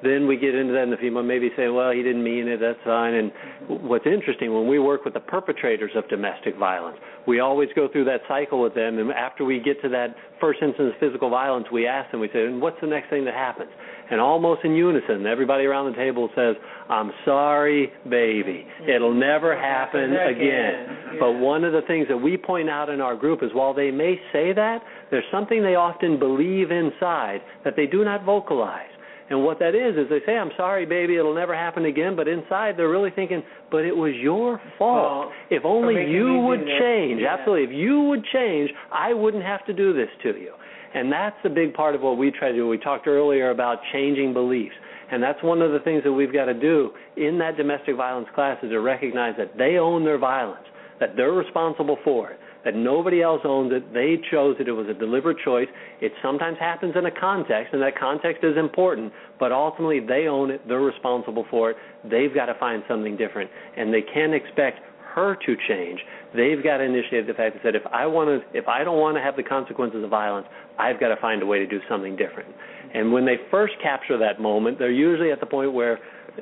[0.03, 2.59] then we get into that and the female maybe say, well, he didn't mean it,
[2.59, 3.13] that's fine.
[3.13, 3.31] And
[3.67, 8.05] what's interesting, when we work with the perpetrators of domestic violence, we always go through
[8.05, 8.97] that cycle with them.
[8.97, 12.29] And after we get to that first instance of physical violence, we ask them, we
[12.33, 13.69] say, and what's the next thing that happens?
[14.09, 16.55] And almost in unison, everybody around the table says,
[16.89, 18.65] I'm sorry, baby.
[18.87, 21.19] It'll never happen again.
[21.19, 23.91] But one of the things that we point out in our group is while they
[23.91, 24.81] may say that,
[25.11, 28.89] there's something they often believe inside that they do not vocalize.
[29.29, 32.27] And what that is is they say, "I'm sorry, baby, it'll never happen again." But
[32.27, 35.31] inside, they're really thinking, "But it was your fault.
[35.49, 37.21] if only you would change.
[37.21, 37.33] Yeah.
[37.35, 40.53] Absolutely, if you would change, I wouldn't have to do this to you."
[40.93, 42.67] And that's a big part of what we try to do.
[42.67, 44.75] We talked earlier about changing beliefs.
[45.11, 48.27] And that's one of the things that we've got to do in that domestic violence
[48.35, 50.65] class is to recognize that they own their violence,
[50.99, 53.93] that they're responsible for it, that nobody else owns it.
[53.93, 54.67] They chose it.
[54.67, 55.67] It was a deliberate choice.
[56.01, 60.51] It sometimes happens in a context, and that context is important, but ultimately they own
[60.51, 60.67] it.
[60.67, 61.77] They're responsible for it.
[62.03, 64.79] They've got to find something different, and they can't expect
[65.15, 65.99] her to change.
[66.35, 69.17] They've got to initiate the fact that if I want to, if I don't want
[69.17, 72.15] to have the consequences of violence, I've got to find a way to do something
[72.15, 72.53] different.
[72.93, 75.99] And when they first capture that moment, they're usually at the point where,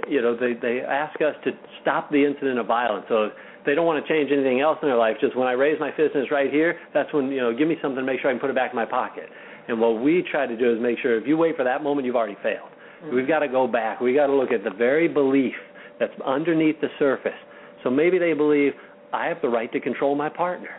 [0.07, 1.51] you know, they they ask us to
[1.81, 3.05] stop the incident of violence.
[3.07, 3.29] So
[3.67, 5.17] they don't want to change anything else in their life.
[5.19, 7.67] Just when I raise my fist and it's right here, that's when you know, give
[7.67, 9.29] me something to make sure I can put it back in my pocket.
[9.67, 12.07] And what we try to do is make sure if you wait for that moment,
[12.07, 12.71] you've already failed.
[13.03, 13.15] Mm-hmm.
[13.15, 13.99] We've got to go back.
[13.99, 15.53] We've got to look at the very belief
[15.99, 17.37] that's underneath the surface.
[17.83, 18.71] So maybe they believe
[19.13, 20.69] I have the right to control my partner.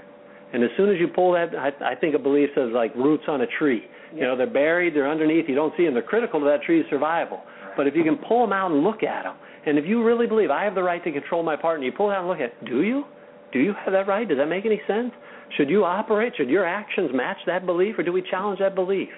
[0.53, 3.25] And as soon as you pull that, I, I think a belief says like roots
[3.29, 3.83] on a tree.
[4.15, 5.93] You know, they're buried, they're underneath, you don't see them.
[5.93, 7.43] They're critical to that tree's survival.
[7.77, 10.27] But if you can pull them out and look at them, and if you really
[10.27, 12.41] believe I have the right to control my partner, you pull it out and look
[12.41, 13.05] at, do you?
[13.53, 14.29] Do you have that right?
[14.29, 15.11] Does that make any sense?
[15.57, 16.35] Should you operate?
[16.37, 19.09] Should your actions match that belief, or do we challenge that belief?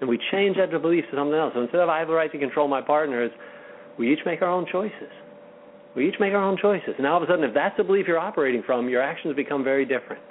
[0.00, 1.52] And we change that belief to something else.
[1.54, 3.34] So instead of I have the right to control my partner, it's
[3.98, 5.10] we each make our own choices.
[5.96, 6.94] We each make our own choices.
[6.96, 9.64] And all of a sudden, if that's the belief you're operating from, your actions become
[9.64, 10.22] very different.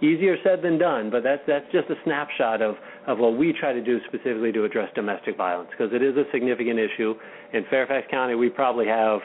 [0.00, 3.72] Easier said than done, but that's that's just a snapshot of of what we try
[3.72, 7.14] to do specifically to address domestic violence because it is a significant issue.
[7.52, 9.20] In Fairfax County, we probably have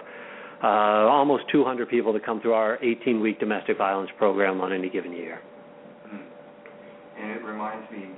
[0.64, 0.68] uh,
[1.12, 5.42] almost 200 people that come through our 18-week domestic violence program on any given year.
[6.08, 7.22] Mm-hmm.
[7.22, 8.10] And it reminds me,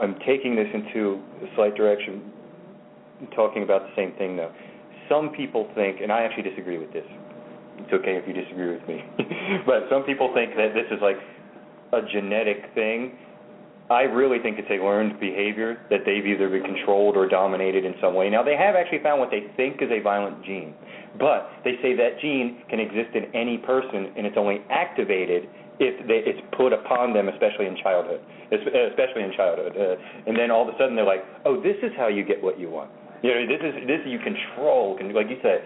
[0.00, 2.32] I'm taking this into a slight direction,
[3.34, 4.52] talking about the same thing though.
[5.08, 7.06] some people think, and I actually disagree with this.
[7.78, 9.02] It's okay if you disagree with me,
[9.66, 11.16] but some people think that this is like
[11.92, 13.12] a genetic thing.
[13.90, 17.94] I really think it's a learned behavior that they've either been controlled or dominated in
[18.00, 18.30] some way.
[18.30, 20.72] Now, they have actually found what they think is a violent gene,
[21.18, 25.44] but they say that gene can exist in any person, and it's only activated
[25.78, 28.20] if they, it's put upon them, especially in childhood,
[28.52, 29.76] especially in childhood.
[29.76, 32.42] Uh, and then all of a sudden they're like, oh, this is how you get
[32.42, 32.90] what you want.
[33.22, 34.98] You know, this is this you control.
[35.14, 35.64] Like you said,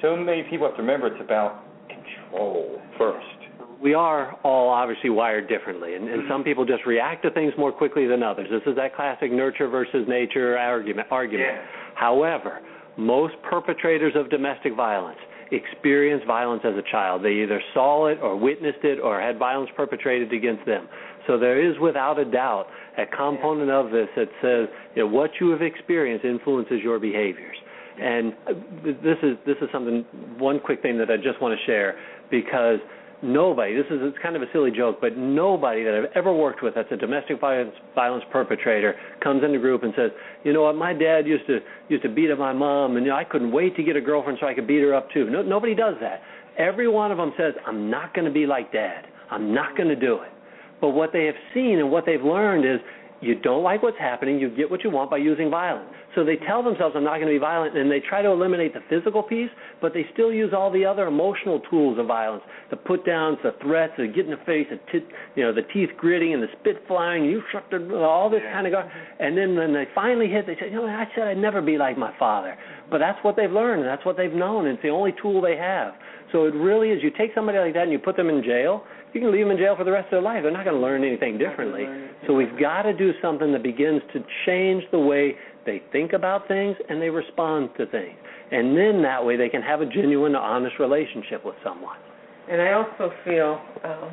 [0.00, 3.33] so many people have to remember it's about control first
[3.84, 6.32] we are all obviously wired differently, and, and mm-hmm.
[6.32, 8.48] some people just react to things more quickly than others.
[8.50, 11.06] This is that classic nurture versus nature argument.
[11.10, 11.50] Argument.
[11.52, 11.66] Yeah.
[11.94, 12.60] However,
[12.96, 15.18] most perpetrators of domestic violence
[15.52, 17.22] experience violence as a child.
[17.22, 20.88] They either saw it or witnessed it or had violence perpetrated against them.
[21.26, 22.66] So there is, without a doubt,
[22.98, 27.56] a component of this that says you know, what you have experienced influences your behaviors.
[28.00, 30.04] And uh, this is this is something.
[30.38, 31.96] One quick thing that I just want to share
[32.30, 32.80] because
[33.24, 36.62] nobody this is it's kind of a silly joke but nobody that i've ever worked
[36.62, 40.10] with that's a domestic violence violence perpetrator comes in the group and says
[40.44, 40.76] you know what?
[40.76, 43.50] My dad used to used to beat up my mom and you know, i couldn't
[43.50, 45.28] wait to get a girlfriend so i could beat her up too.
[45.30, 46.22] No, nobody does that.
[46.58, 49.06] Every one of them says i'm not going to be like dad.
[49.30, 50.30] I'm not going to do it.
[50.80, 52.80] But what they have seen and what they've learned is
[53.20, 55.88] you don't like what's happening, you get what you want by using violence.
[56.14, 58.72] So they tell themselves, I'm not going to be violent, and they try to eliminate
[58.72, 59.50] the physical piece,
[59.80, 63.54] but they still use all the other emotional tools of violence the put downs, the
[63.62, 65.06] threats, the get in the face, the tit,
[65.36, 68.66] you know, the teeth gritting and the spit flying, you shut the, all this kind
[68.66, 68.90] of guy.
[69.20, 71.78] And then when they finally hit, they say, you know, I said I'd never be
[71.78, 72.56] like my father.
[72.90, 75.40] But that's what they've learned, and that's what they've known, and it's the only tool
[75.40, 75.94] they have.
[76.32, 78.82] So it really is, you take somebody like that and you put them in jail,
[79.14, 80.42] you can leave them in jail for the rest of their life.
[80.42, 81.84] They're not going to learn anything differently.
[82.26, 85.34] So we've got to do something that begins to change the way
[85.64, 88.16] they think about things and they respond to things.
[88.50, 91.96] And then that way they can have a genuine, honest relationship with someone.
[92.50, 94.12] And I also feel, um,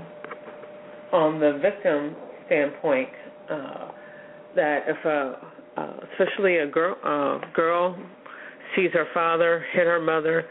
[1.11, 3.09] on the victim standpoint,
[3.49, 3.91] uh,
[4.55, 5.47] that if a,
[5.77, 7.97] uh, especially a girl, uh, girl
[8.75, 10.45] sees her father hit her mother,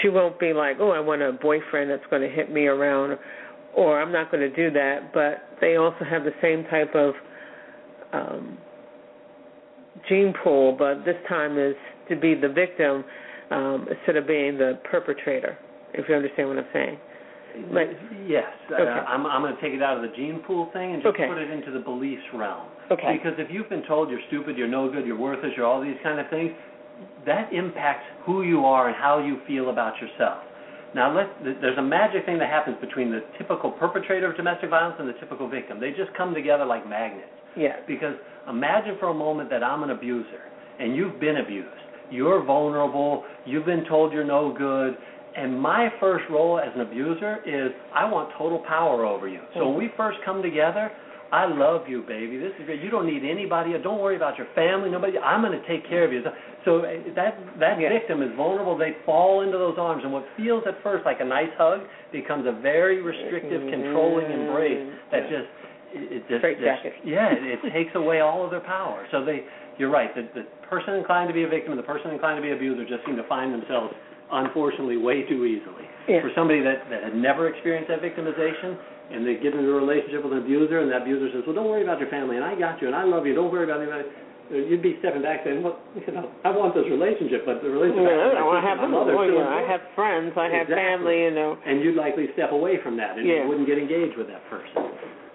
[0.00, 3.18] she won't be like, "Oh, I want a boyfriend that's going to hit me around,"
[3.74, 7.14] or I'm not going to do that, but they also have the same type of
[8.12, 8.58] um,
[10.08, 11.74] gene pool, but this time is
[12.08, 13.04] to be the victim
[13.50, 15.58] um, instead of being the perpetrator.
[15.94, 16.98] If you understand what I'm saying.
[17.70, 17.88] Like,
[18.26, 18.82] yes, okay.
[18.82, 21.14] uh, I'm, I'm going to take it out of the gene pool thing and just
[21.14, 21.28] okay.
[21.28, 22.66] put it into the beliefs realm.
[22.90, 23.18] Okay.
[23.18, 26.00] Because if you've been told you're stupid, you're no good, you're worthless, you're all these
[26.02, 26.52] kind of things,
[27.26, 30.38] that impacts who you are and how you feel about yourself.
[30.94, 34.96] Now, let, there's a magic thing that happens between the typical perpetrator of domestic violence
[34.98, 35.80] and the typical victim.
[35.80, 37.32] They just come together like magnets.
[37.56, 37.76] Yeah.
[37.86, 38.14] Because
[38.48, 41.68] imagine for a moment that I'm an abuser and you've been abused.
[42.10, 43.24] You're vulnerable.
[43.46, 44.96] You've been told you're no good.
[45.34, 49.40] And my first role as an abuser is I want total power over you.
[49.54, 50.90] So when we first come together,
[51.32, 52.36] I love you, baby.
[52.36, 52.82] This is great.
[52.82, 53.72] You don't need anybody.
[53.82, 54.90] Don't worry about your family.
[54.90, 55.16] Nobody.
[55.16, 56.20] I'm going to take care of you.
[56.64, 58.76] So uh, that that victim is vulnerable.
[58.76, 62.44] They fall into those arms, and what feels at first like a nice hug becomes
[62.46, 65.48] a very restrictive, controlling embrace that just
[65.94, 69.06] it just, just yeah, it, it takes away all of their power.
[69.10, 69.44] So they,
[69.78, 70.14] you're right.
[70.14, 72.84] The, the person inclined to be a victim and the person inclined to be abuser
[72.88, 73.92] just seem to find themselves,
[74.32, 75.84] unfortunately, way too easily.
[76.08, 76.20] Yeah.
[76.20, 78.76] For somebody that that had never experienced that victimization,
[79.10, 81.68] and they get into a relationship with an abuser, and that abuser says, "Well, don't
[81.68, 83.34] worry about your family, and I got you, and I love you.
[83.34, 84.04] Don't worry about anybody."
[84.52, 88.04] You'd be stepping back saying, "Well, you know, I want this relationship, but the relationship."
[88.04, 91.32] Yeah, I, I have my mother well, yeah, I have friends, I have family, you
[91.32, 91.56] know.
[91.64, 93.42] and you'd likely step away from that, and Yeah.
[93.42, 94.92] you wouldn't get engaged with that person.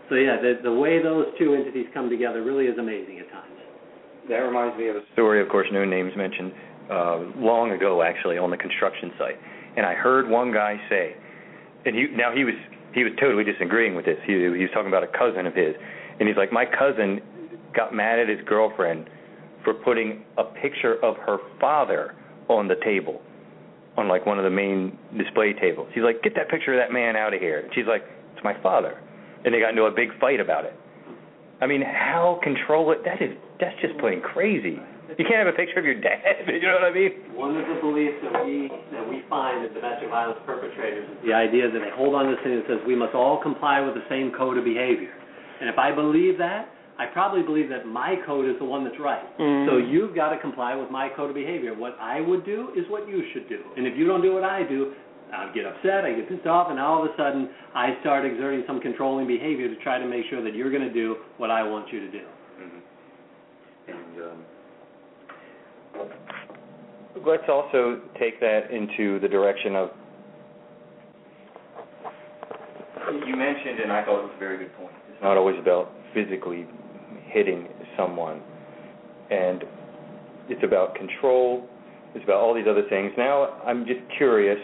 [0.10, 3.58] So yeah, the the way those two entities come together really is amazing at times.
[4.30, 6.52] That reminds me of a story, of course, no names mentioned,
[6.92, 9.40] uh, long ago actually on the construction site.
[9.78, 11.16] And I heard one guy say,
[11.86, 12.56] and he now he was
[12.98, 14.18] he was totally disagreeing with this.
[14.26, 15.76] He, he was talking about a cousin of his,
[16.20, 17.22] and he's like, my cousin
[17.76, 19.08] got mad at his girlfriend
[19.64, 22.16] for putting a picture of her father
[22.50, 23.22] on the table,
[23.98, 25.88] on like one of the main display tables.
[25.94, 27.60] He's like, get that picture of that man out of here.
[27.60, 28.02] And she's like,
[28.34, 29.00] it's my father,
[29.46, 30.74] and they got into a big fight about it.
[31.62, 33.04] I mean, how control it?
[33.06, 34.80] That is that's just plain crazy.
[35.16, 36.44] You can't have a picture of your dad.
[36.48, 37.12] You know what I mean?
[37.38, 41.34] One of the beliefs that we that we find in domestic violence perpetrators is the
[41.34, 43.94] idea that they hold on to this thing that says we must all comply with
[43.94, 45.14] the same code of behavior.
[45.62, 49.00] And if I believe that, I probably believe that my code is the one that's
[49.00, 49.24] right.
[49.38, 49.70] Mhm.
[49.70, 51.74] So you've got to comply with my code of behavior.
[51.74, 53.62] What I would do is what you should do.
[53.78, 54.94] And if you don't do what I do,
[55.32, 58.64] I get upset, I get pissed off, and all of a sudden I start exerting
[58.66, 61.62] some controlling behavior to try to make sure that you're going to do what I
[61.64, 62.24] want you to do.
[62.60, 62.80] Mm-hmm.
[63.92, 64.38] And um,
[67.26, 69.90] let's also take that into the direction of
[73.26, 74.92] you mentioned, and I thought it was a very good point.
[75.12, 76.68] It's not always about physically
[77.28, 78.42] hitting someone,
[79.32, 79.64] and
[80.50, 81.68] it's about control.
[82.16, 83.12] It's about all these other things.
[83.18, 84.60] Now, I'm just curious.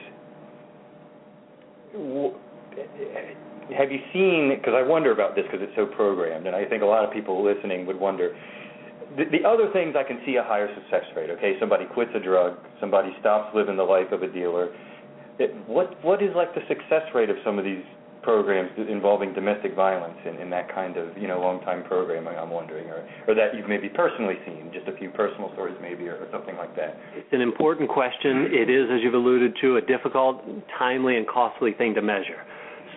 [3.78, 4.56] Have you seen?
[4.58, 7.12] Because I wonder about this because it's so programmed, and I think a lot of
[7.14, 8.36] people listening would wonder.
[9.18, 11.30] The, the other things I can see a higher success rate.
[11.30, 14.74] Okay, somebody quits a drug, somebody stops living the life of a dealer.
[15.40, 17.84] It, what what is like the success rate of some of these
[18.24, 22.50] programs involving domestic violence in, in that kind of you know long time program I'm
[22.50, 26.16] wondering or or that you've maybe personally seen just a few personal stories maybe or,
[26.16, 29.82] or something like that it's an important question it is as you've alluded to a
[29.82, 30.42] difficult
[30.80, 32.48] timely and costly thing to measure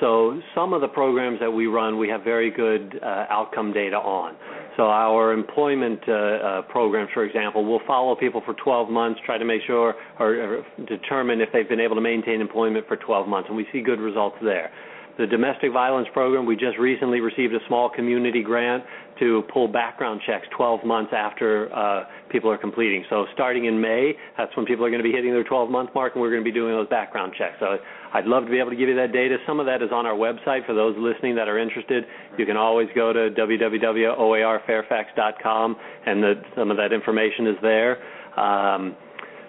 [0.01, 3.97] so some of the programs that we run we have very good uh, outcome data
[3.97, 4.37] on
[4.77, 9.39] so our employment uh, uh, programs, for example, will follow people for 12 months, try
[9.39, 13.27] to make sure or, or determine if they've been able to maintain employment for 12
[13.27, 14.70] months, and we see good results there.
[15.18, 18.85] The domestic violence program, we just recently received a small community grant
[19.21, 23.05] to pull background checks 12 months after uh, people are completing.
[23.09, 25.91] So starting in May, that's when people are going to be hitting their 12 month
[25.95, 27.55] mark, and we're going to be doing those background checks.
[27.61, 27.77] So
[28.12, 29.37] I'd love to be able to give you that data.
[29.47, 32.05] Some of that is on our website for those listening that are interested.
[32.39, 37.99] You can always go to www.oarfairfax.com, and the, some of that information is there.
[38.39, 38.95] Um,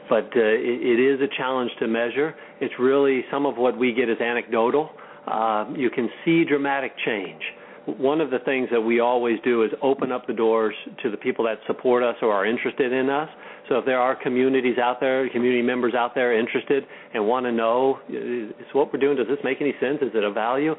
[0.09, 2.35] but uh, it, it is a challenge to measure.
[2.61, 4.91] It's really some of what we get is anecdotal
[5.27, 7.41] uh, you can see dramatic change.
[7.87, 11.15] One of the things that we always do is open up the doors to the
[11.15, 13.29] people that support us or are interested in us.
[13.69, 16.83] So if there are communities out there, community members out there interested
[17.13, 19.99] and want to know, is what we're doing, does this make any sense?
[20.01, 20.75] Is it a value?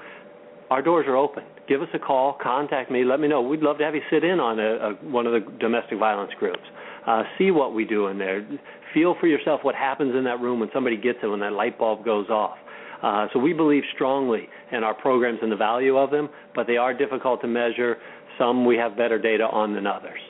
[0.71, 1.45] Our doors are open.
[1.67, 3.41] Give us a call, contact me, let me know.
[3.41, 6.33] We'd love to have you sit in on a, a, one of the domestic violence
[6.39, 6.61] groups.
[7.07, 8.47] Uh, see what we do in there.
[8.93, 11.79] Feel for yourself what happens in that room when somebody gets it, when that light
[11.79, 12.59] bulb goes off.
[13.03, 16.77] Uh, so we believe strongly in our programs and the value of them, but they
[16.77, 17.97] are difficult to measure.
[18.39, 20.21] Some we have better data on than others.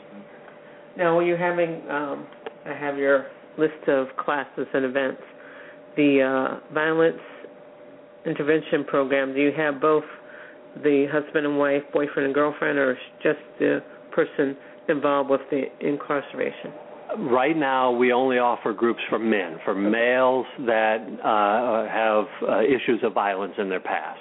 [0.96, 2.26] Now, when you're having, um,
[2.66, 5.22] I have your list of classes and events.
[5.96, 7.20] The uh, violence
[8.26, 9.34] intervention program.
[9.34, 10.04] Do you have both
[10.82, 14.56] the husband and wife, boyfriend and girlfriend, or just the person
[14.88, 16.72] involved with the incarceration?
[17.16, 23.00] Right now we only offer groups for men, for males that uh, have uh, issues
[23.02, 24.20] of violence in their past.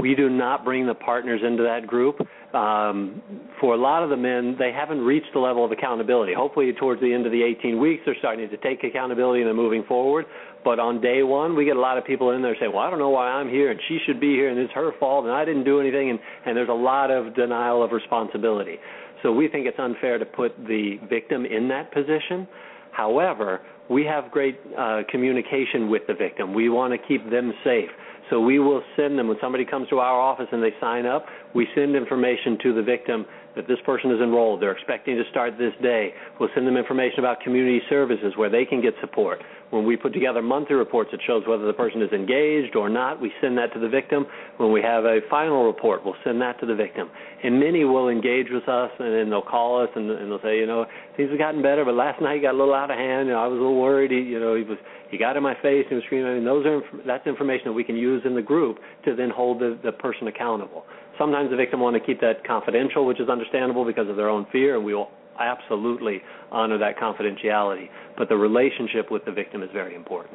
[0.00, 2.20] We do not bring the partners into that group.
[2.54, 3.20] Um,
[3.60, 6.32] for a lot of the men, they haven't reached the level of accountability.
[6.34, 9.54] Hopefully, towards the end of the 18 weeks, they're starting to take accountability and they're
[9.54, 10.26] moving forward.
[10.64, 12.90] But on day one, we get a lot of people in there saying, "Well, I
[12.90, 15.34] don't know why I'm here, and she should be here, and it's her fault, and
[15.34, 18.78] I didn't do anything," and, and there's a lot of denial of responsibility.
[19.22, 22.46] So we think it's unfair to put the victim in that position.
[22.92, 26.54] However, we have great uh, communication with the victim.
[26.54, 27.90] We want to keep them safe.
[28.30, 31.26] So we will send them when somebody comes to our office and they sign up,
[31.54, 34.62] we send information to the victim that this person is enrolled.
[34.62, 36.12] They're expecting to start this day.
[36.38, 39.40] We'll send them information about community services where they can get support.
[39.70, 43.20] When we put together monthly reports that shows whether the person is engaged or not,
[43.20, 44.26] we send that to the victim.
[44.58, 47.10] When we have a final report, we'll send that to the victim.
[47.42, 50.58] And many will engage with us and then they'll call us and, and they'll say,
[50.58, 50.84] you know,
[51.16, 53.28] things have gotten better, but last night he got a little out of hand.
[53.28, 54.10] You know, I was a little worried.
[54.10, 54.78] He, you know, he was
[55.10, 56.32] he got in my face and was screaming.
[56.32, 59.28] I mean, those are that's information that we can use in the group to then
[59.28, 60.84] hold the, the person accountable.
[61.22, 64.44] Sometimes the victim want to keep that confidential, which is understandable because of their own
[64.50, 65.08] fear, and we will
[65.38, 66.20] absolutely
[66.50, 67.86] honor that confidentiality.
[68.18, 70.34] But the relationship with the victim is very important.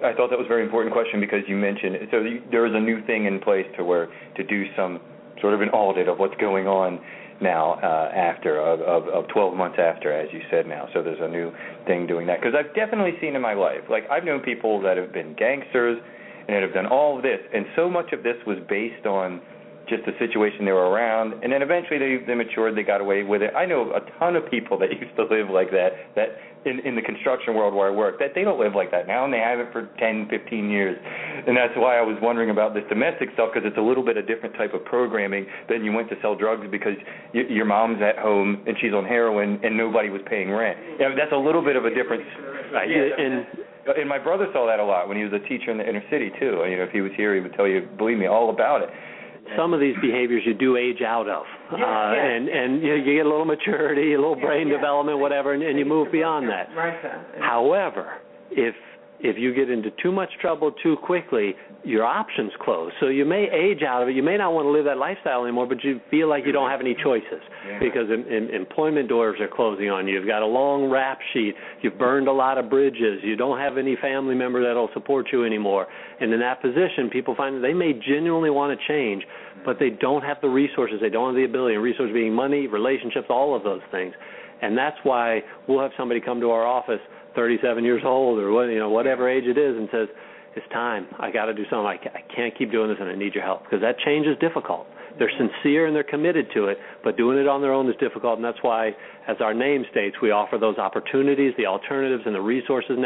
[0.05, 2.79] I thought that was a very important question because you mentioned so there is a
[2.79, 4.99] new thing in place to where to do some
[5.41, 6.99] sort of an audit of what's going on
[7.41, 10.87] now uh, after of, of, of 12 months after, as you said now.
[10.93, 11.51] So there's a new
[11.85, 14.97] thing doing that because I've definitely seen in my life, like I've known people that
[14.97, 15.99] have been gangsters
[16.47, 19.41] and that have done all of this, and so much of this was based on
[19.89, 23.23] just the situation they were around, and then eventually they they matured, they got away
[23.23, 23.53] with it.
[23.55, 26.95] I know a ton of people that used to live like that, that in in
[26.95, 29.39] the construction world where I work, that they don't live like that now, and they
[29.39, 30.97] haven't for 10, 15 years,
[31.47, 34.17] and that's why I was wondering about this domestic stuff because it's a little bit
[34.17, 36.99] a different type of programming than you went to sell drugs because
[37.33, 40.77] y- your mom's at home and she's on heroin and nobody was paying rent.
[40.99, 42.27] Yeah, that's a little bit of a difference.
[42.73, 42.89] Right.
[42.89, 43.47] Yeah, and
[43.87, 46.03] and my brother saw that a lot when he was a teacher in the inner
[46.11, 46.59] city too.
[46.67, 48.89] You know, if he was here, he would tell you, believe me, all about it
[49.55, 52.25] some of these behaviors you do age out of, yeah, uh, yeah.
[52.25, 55.63] and and you, you get a little maturity, a little yeah, brain development, whatever, and,
[55.63, 56.67] and you move beyond that.
[56.75, 56.97] Right.
[57.39, 58.17] However,
[58.51, 58.75] if
[59.19, 62.91] if you get into too much trouble too quickly, your options close.
[62.99, 64.15] So you may age out of it.
[64.15, 66.69] You may not want to live that lifestyle anymore, but you feel like you don't
[66.69, 67.79] have any choices Yeah.
[67.79, 70.15] because in, in, employment doors are closing on you.
[70.19, 71.55] You've got a long rap sheet.
[71.81, 73.21] You've burned a lot of bridges.
[73.23, 75.87] You don't have any family member that'll support you anymore.
[76.19, 79.23] And in that position, people find that they may genuinely want to change,
[79.65, 80.99] but they don't have the resources.
[81.01, 81.73] They don't have the ability.
[81.73, 84.13] And resources being money, relationships, all of those things.
[84.61, 86.99] And that's why we'll have somebody come to our office,
[87.37, 90.09] 37 years old or what, you know whatever age it is, and says,
[90.57, 91.05] "It's time.
[91.21, 91.85] I got to do something.
[91.85, 94.25] I, ca- I can't keep doing this, and I need your help." Because that change
[94.25, 94.87] is difficult.
[95.19, 98.37] They're sincere and they're committed to it, but doing it on their own is difficult,
[98.37, 98.89] and that's why,
[99.27, 102.97] as our name states, we offer those opportunities, the alternatives, and the resources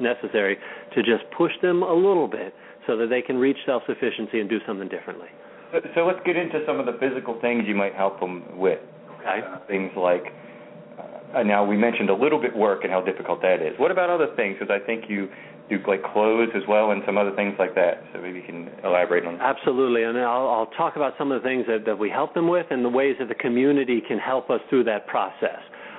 [0.00, 0.58] necessary
[0.94, 2.54] to just push them a little bit
[2.86, 5.28] so that they can reach self-sufficiency and do something differently.
[5.72, 8.78] So, so let's get into some of the physical things you might help them with.
[9.20, 9.40] Okay.
[9.42, 10.22] Uh, things like,
[11.34, 13.78] Uh, now we mentioned a little bit work and how difficult that is.
[13.78, 14.56] What about other things?
[14.58, 15.28] Because I think you
[15.68, 18.02] do like clothes as well and some other things like that.
[18.12, 19.56] So maybe you can elaborate on that.
[19.56, 22.48] Absolutely, and I'll, I'll talk about some of the things that, that we help them
[22.48, 25.58] with and the ways that the community can help us through that process.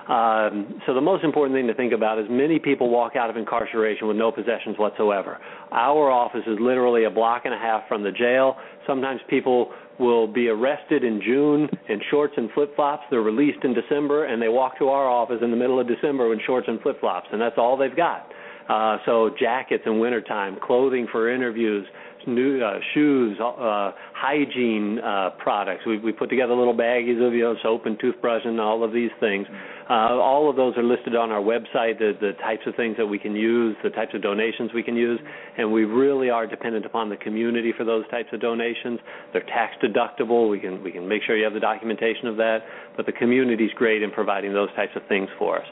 [0.09, 3.35] Um, so the most important thing to think about is many people walk out of
[3.35, 5.37] incarceration with no possessions whatsoever.
[5.71, 8.55] Our office is literally a block and a half from the jail.
[8.85, 13.03] Sometimes people will be arrested in June in shorts and flip-flops.
[13.09, 16.31] They're released in December, and they walk to our office in the middle of December
[16.31, 18.31] in shorts and flip-flops, and that's all they've got.
[18.69, 21.85] Uh, so jackets in wintertime, clothing for interviews,
[22.27, 25.83] new uh, shoes, uh, hygiene uh, products.
[25.85, 28.93] We, we put together little baggies of you know soap and toothbrush and all of
[28.93, 29.47] these things.
[29.89, 31.97] Uh, all of those are listed on our website.
[31.97, 34.95] The, the types of things that we can use, the types of donations we can
[34.95, 35.19] use,
[35.57, 38.99] and we really are dependent upon the community for those types of donations.
[39.31, 40.49] They're tax deductible.
[40.49, 42.59] We can we can make sure you have the documentation of that.
[42.97, 45.67] But the community's great in providing those types of things for us.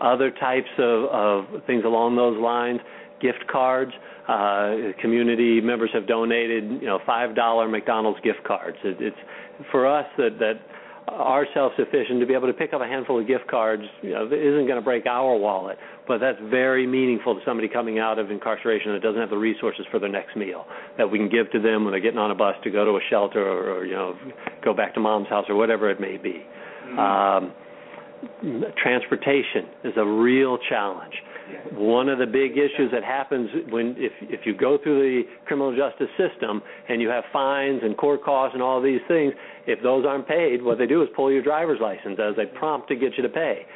[0.00, 2.78] Other types of, of things along those lines,
[3.20, 3.92] gift cards.
[4.28, 8.76] Uh, community members have donated, you know, five dollar McDonald's gift cards.
[8.84, 9.16] It, it's
[9.70, 10.60] for us that that
[11.10, 14.26] are self-sufficient to be able to pick up a handful of gift cards, you know,
[14.26, 18.30] isn't going to break our wallet, but that's very meaningful to somebody coming out of
[18.30, 20.66] incarceration that doesn't have the resources for their next meal
[20.96, 22.92] that we can give to them when they're getting on a bus to go to
[22.92, 24.16] a shelter or, or you know,
[24.64, 26.44] go back to mom's house or whatever it may be.
[26.86, 26.98] Mm-hmm.
[26.98, 27.52] Um,
[28.82, 31.14] transportation is a real challenge.
[31.72, 35.74] One of the big issues that happens when if if you go through the criminal
[35.76, 39.32] justice system and you have fines and court costs and all these things,
[39.66, 42.88] if those aren't paid, what they do is pull your driver's license as a prompt
[42.88, 43.66] to get you to pay.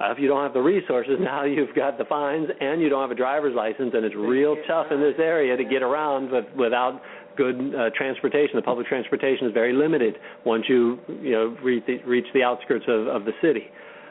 [0.00, 3.02] Uh, if you don't have the resources, now you've got the fines and you don't
[3.02, 6.46] have a driver's license, and it's real tough in this area to get around with,
[6.56, 7.00] without
[7.36, 8.56] good uh, transportation.
[8.56, 12.84] The public transportation is very limited once you you know reach the, reach the outskirts
[12.88, 13.66] of, of the city.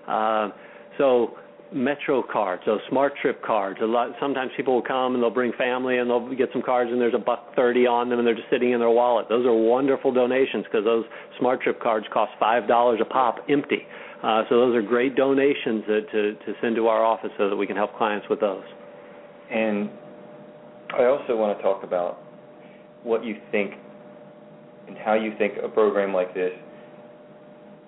[0.07, 0.49] Uh,
[0.97, 1.38] so
[1.72, 3.80] Metro cards, those SmarTrip cards.
[3.84, 4.09] A lot.
[4.20, 7.13] Sometimes people will come and they'll bring family and they'll get some cards and there's
[7.13, 9.28] a buck thirty on them and they're just sitting in their wallet.
[9.30, 11.05] Those are wonderful donations because those
[11.39, 13.86] SmarTrip cards cost five dollars a pop, empty.
[14.24, 17.67] Uh, so those are great donations to to send to our office so that we
[17.67, 18.63] can help clients with those.
[19.51, 19.91] And
[20.97, 22.20] I also want to talk about
[23.03, 23.76] what you think
[24.88, 26.51] and how you think a program like this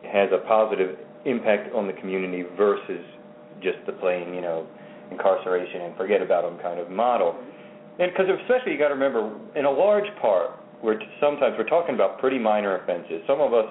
[0.04, 3.04] has a positive impact on the community versus
[3.62, 4.68] just the plain, you know,
[5.12, 7.36] incarceration and forget about them kind of model.
[8.00, 10.52] And because especially you got to remember, in a large part,
[10.84, 13.22] we're sometimes we're talking about pretty minor offenses.
[13.28, 13.68] Some of us,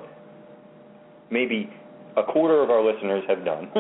[1.31, 1.69] maybe
[2.17, 3.71] a quarter of our listeners have done,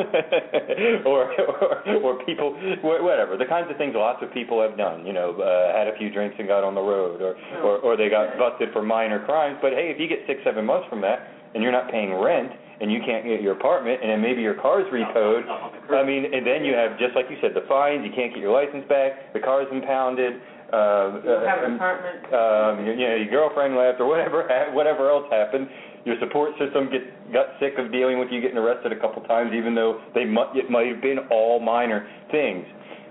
[1.06, 5.06] or, or or people, whatever the kinds of things lots of people have done.
[5.06, 7.96] You know, uh, had a few drinks and got on the road, or or or
[7.96, 9.58] they got busted for minor crimes.
[9.62, 12.52] But hey, if you get six seven months from that and you're not paying rent
[12.80, 15.44] and you can't get your apartment, and then maybe your car's repoed.
[15.92, 18.00] I mean, and then you have just like you said, the fines.
[18.04, 19.32] You can't get your license back.
[19.34, 20.40] The car's impounded.
[20.72, 22.24] Uh, you have an apartment.
[22.32, 25.68] Um, you know, your girlfriend left, or whatever, whatever else happened.
[26.06, 29.52] Your support system get got sick of dealing with you getting arrested a couple times,
[29.52, 32.64] even though they might it might have been all minor things,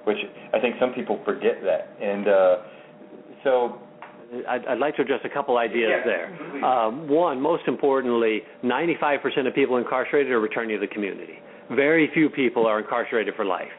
[0.05, 0.17] which
[0.51, 1.93] I think some people forget that.
[2.01, 2.55] And uh,
[3.43, 3.77] so
[4.47, 6.03] I'd, I'd like to address a couple ideas Yeah.
[6.05, 6.63] there.
[6.65, 11.39] Um, one, most importantly, 95% of people incarcerated are returning to the community.
[11.71, 13.69] Very few people are incarcerated for life.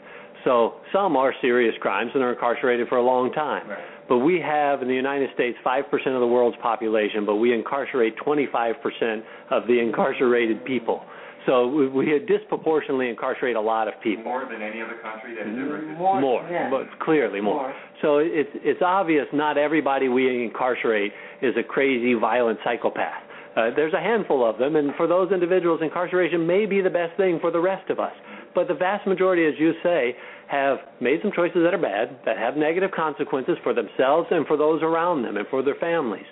[0.45, 3.69] So some are serious crimes and are incarcerated for a long time.
[3.69, 3.79] Right.
[4.09, 5.83] But we have in the United States 5%
[6.15, 11.05] of the world's population, but we incarcerate 25% of the incarcerated people.
[11.51, 15.47] So we, we disproportionately incarcerate a lot of people more than any other country that
[15.47, 15.99] has ever existed.
[15.99, 16.71] More, more, yeah.
[16.71, 17.63] but clearly more.
[17.63, 17.75] More.
[18.03, 21.11] So it's it's obvious not everybody we incarcerate
[21.43, 23.23] is a crazy, violent psychopath.
[23.57, 27.17] Uh, there's a handful of them, and for those individuals, incarceration may be the best
[27.17, 28.13] thing for the rest of us.
[28.55, 30.15] But the vast majority, as you say,
[30.47, 34.57] have made some choices that are bad, that have negative consequences for themselves and for
[34.57, 36.27] those around them and for their families.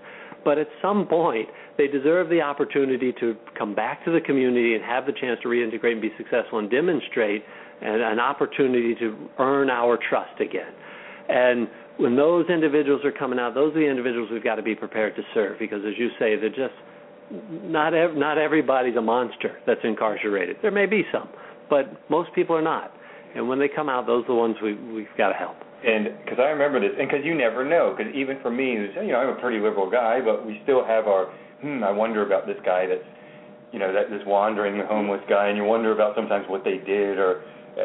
[0.45, 4.85] But at some point, they deserve the opportunity to come back to the community and
[4.85, 7.45] have the chance to reintegrate and be successful and demonstrate
[7.83, 10.73] an, an opportunity to earn our trust again.
[11.29, 11.69] And
[11.99, 15.17] when those individuals are coming out, those are the individuals we've got to be prepared
[15.17, 16.75] to serve because, as you say, they're just
[17.31, 20.57] not ev- not everybody's a monster that's incarcerated.
[20.63, 21.29] There may be some,
[21.69, 22.93] but most people are not.
[23.35, 25.57] And when they come out, those are the ones we we've got to help.
[25.79, 28.91] And because I remember this, and because you never know, because even for me, who's
[28.99, 31.31] you know I'm a pretty liberal guy, but we still have our
[31.63, 31.85] hmm.
[31.85, 33.07] I wonder about this guy that's
[33.73, 37.19] you know that this wandering homeless guy, and you wonder about sometimes what they did
[37.19, 37.43] or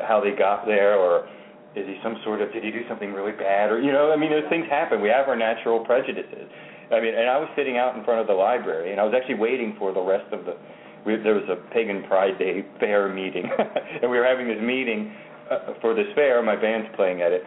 [0.07, 1.29] how they got there, or
[1.75, 4.17] is he some sort of did he do something really bad, or you know I
[4.17, 5.01] mean those things happen.
[5.01, 6.49] We have our natural prejudices.
[6.91, 9.13] I mean, and I was sitting out in front of the library, and I was
[9.15, 10.57] actually waiting for the rest of the.
[11.05, 13.49] We, there was a pagan Pride Day fair meeting,
[14.01, 15.13] and we were having this meeting
[15.51, 16.41] uh, for this fair.
[16.41, 17.43] My band's playing at it,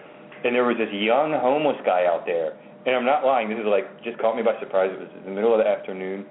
[0.46, 2.54] and there was this young homeless guy out there.
[2.86, 3.50] And I'm not lying.
[3.50, 4.94] This is like just caught me by surprise.
[4.94, 6.22] It was in the middle of the afternoon,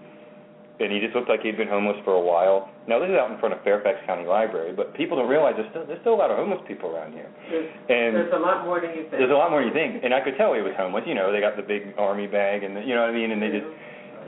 [0.79, 2.71] and he just looked like he'd been homeless for a while.
[2.87, 5.67] Now this is out in front of Fairfax County Library, but people don't realize there's
[5.75, 7.27] still there's still a lot of homeless people around here.
[7.51, 9.19] There's, And there's a lot more than you think.
[9.19, 11.03] there's a lot more than you think, and I could tell he was homeless.
[11.03, 13.35] You know, they got the big army bag, and the, you know what I mean,
[13.35, 13.67] and they just,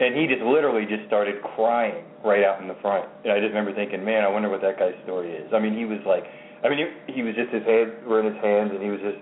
[0.04, 3.08] and he just literally just started crying right out in the front.
[3.24, 5.48] And I just remember thinking, man, I wonder what that guy's story is.
[5.56, 6.28] I mean, he was like,
[6.60, 9.00] I mean, he, he was just his head were in his hands, and he was
[9.00, 9.20] just,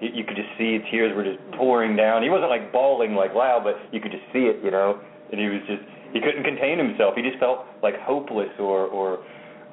[0.00, 2.22] you could just see tears were just pouring down.
[2.22, 5.00] He wasn't like bawling like loud, but you could just see it, you know.
[5.30, 5.82] And he was just,
[6.12, 7.14] he couldn't contain himself.
[7.16, 9.24] He just felt like hopeless or or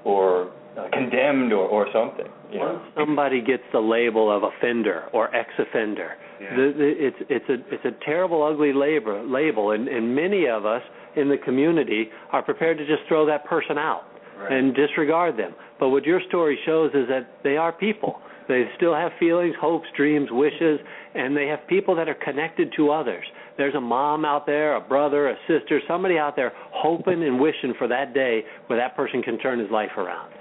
[0.03, 2.27] or uh, condemned or or something.
[2.51, 2.73] You know.
[2.73, 6.55] Once somebody gets the label of offender or ex-offender, Yeah.
[6.55, 9.25] the, the, it's it's a it's a terrible, ugly label.
[9.27, 10.81] Label, and, and many of us
[11.15, 14.03] in the community are prepared to just throw that person out
[14.39, 14.53] Right.
[14.53, 15.53] and disregard them.
[15.79, 18.19] But what your story shows is that they are people.
[18.47, 20.79] They still have feelings, hopes, dreams, wishes,
[21.15, 23.23] and they have people that are connected to others.
[23.57, 27.73] There's a mom out there, a brother, a sister, somebody out there hoping and wishing
[27.77, 30.31] for that day where that person can turn his life around.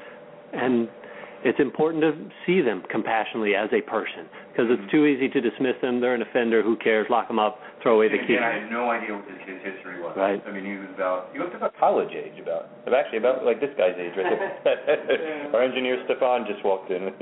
[0.52, 0.88] And
[1.44, 2.12] it's important to
[2.44, 6.00] see them compassionately as a person because it's too easy to dismiss them.
[6.00, 6.62] They're an offender.
[6.62, 7.06] Who cares?
[7.08, 7.58] Lock them up.
[7.82, 8.34] Throw away the key.
[8.36, 10.14] And I had no idea what his, his history was.
[10.16, 10.42] Right.
[10.46, 13.70] I mean, he was about he looked about college age, about actually about like this
[13.78, 15.50] guy's age right there.
[15.54, 17.08] Our engineer Stefan just walked in.
[17.08, 17.10] Uh,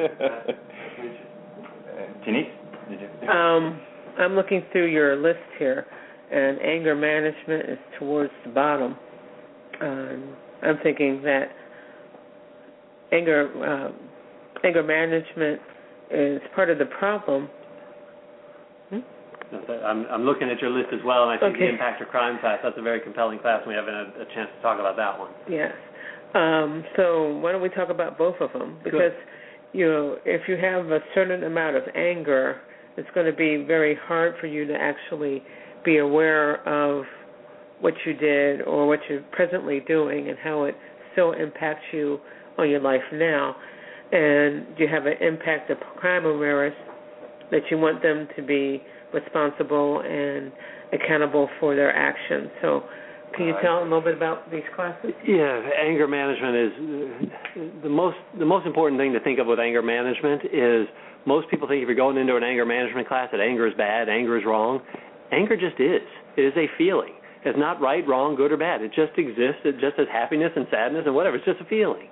[2.26, 2.50] Genise,
[2.90, 3.08] did you?
[3.28, 3.80] Um,
[4.18, 5.86] I'm looking through your list here,
[6.32, 8.96] and anger management is towards the bottom.
[9.80, 11.52] Um, I'm thinking that
[13.12, 13.92] anger uh,
[14.64, 15.60] anger management
[16.10, 17.48] is part of the problem.
[19.84, 21.66] I'm, I'm looking at your list as well, and I think Okay.
[21.66, 22.58] the impact of crime class.
[22.62, 23.60] That's a very compelling class.
[23.64, 25.30] and We haven't had a chance to talk about that one.
[25.48, 25.72] Yes.
[26.34, 28.78] Um, so why don't we talk about both of them?
[28.84, 29.12] Because
[29.72, 32.60] you know, if you have a certain amount of anger,
[32.96, 35.42] it's going to be very hard for you to actually
[35.84, 37.04] be aware of
[37.80, 40.74] what you did or what you're presently doing and how it
[41.12, 42.18] still impacts you
[42.58, 43.56] on your life now.
[44.10, 46.74] And you have an impact of crime awareness
[47.50, 48.82] that you want them to be
[49.12, 50.52] responsible and
[50.92, 52.50] accountable for their actions.
[52.62, 52.84] So,
[53.36, 55.10] can you tell a little bit about these classes?
[55.26, 59.60] Yeah, anger management is uh, the most the most important thing to think of with
[59.60, 60.88] anger management is
[61.26, 64.08] most people think if you're going into an anger management class that anger is bad,
[64.08, 64.80] anger is wrong.
[65.30, 66.08] Anger just is.
[66.36, 67.12] It is a feeling.
[67.44, 68.82] It's not right, wrong, good or bad.
[68.82, 69.62] It just exists.
[69.64, 71.36] It just has happiness and sadness and whatever.
[71.36, 72.08] It's just a feeling.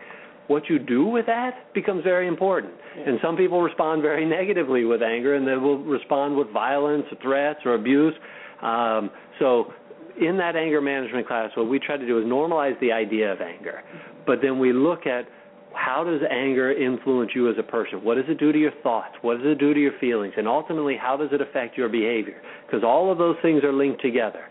[0.48, 2.72] What you do with that becomes very important.
[2.96, 7.60] And some people respond very negatively with anger, and they will respond with violence, threats,
[7.64, 8.14] or abuse.
[8.62, 9.72] Um, so
[10.20, 13.40] in that anger management class, what we try to do is normalize the idea of
[13.40, 13.82] anger,
[14.26, 15.26] but then we look at
[15.74, 18.02] how does anger influence you as a person?
[18.02, 19.14] What does it do to your thoughts?
[19.20, 20.32] What does it do to your feelings?
[20.36, 22.40] And ultimately, how does it affect your behavior?
[22.66, 24.44] Because all of those things are linked together.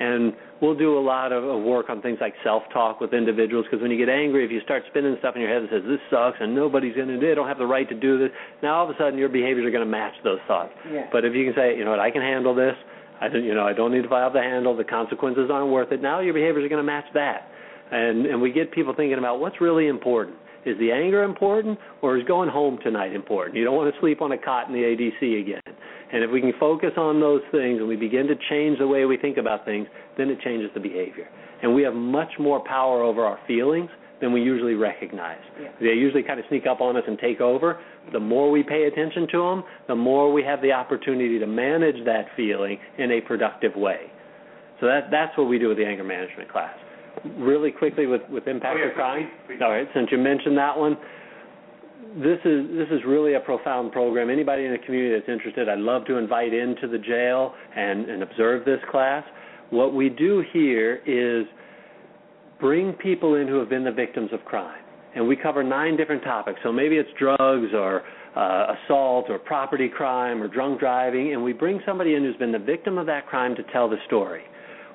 [0.00, 3.66] And we'll do a lot of, of work on things like self-talk with individuals.
[3.68, 5.82] Because when you get angry, if you start spinning stuff in your head that says
[5.86, 8.30] this sucks and nobody's going to do, it, don't have the right to do this,
[8.62, 10.72] now all of a sudden your behaviors are going to match those thoughts.
[10.90, 11.06] Yeah.
[11.12, 12.74] But if you can say, you know what, I can handle this.
[13.20, 14.76] I don't, you know, I don't need to fly off the handle.
[14.76, 16.02] The consequences aren't worth it.
[16.02, 17.46] Now your behaviors are going to match that,
[17.92, 20.36] and and we get people thinking about what's really important.
[20.64, 23.56] Is the anger important, or is going home tonight important?
[23.56, 25.60] You don't want to sleep on a cot in the ADC again.
[26.12, 29.04] And if we can focus on those things and we begin to change the way
[29.04, 31.28] we think about things, then it changes the behavior.
[31.62, 33.88] And we have much more power over our feelings
[34.20, 35.40] than we usually recognize.
[35.60, 35.68] Yeah.
[35.80, 37.80] They usually kind of sneak up on us and take over.
[38.12, 42.04] The more we pay attention to them, the more we have the opportunity to manage
[42.04, 44.12] that feeling in a productive way.
[44.80, 46.74] So that that's what we do with the anger management class.
[47.38, 49.28] Really quickly with with impact Oh, yeah, of crime.
[49.46, 49.62] please, please.
[49.64, 50.96] All right, since you mentioned that one,
[52.16, 54.28] this is this is really a profound program.
[54.28, 58.22] Anybody in the community that's interested, I'd love to invite into the jail and, and
[58.22, 59.24] observe this class.
[59.70, 61.46] What we do here is
[62.60, 64.82] bring people in who have been the victims of crime,
[65.14, 66.58] and we cover nine different topics.
[66.62, 68.02] So maybe it's drugs or
[68.36, 72.52] uh, assault or property crime or drunk driving, and we bring somebody in who's been
[72.52, 74.42] the victim of that crime to tell the story.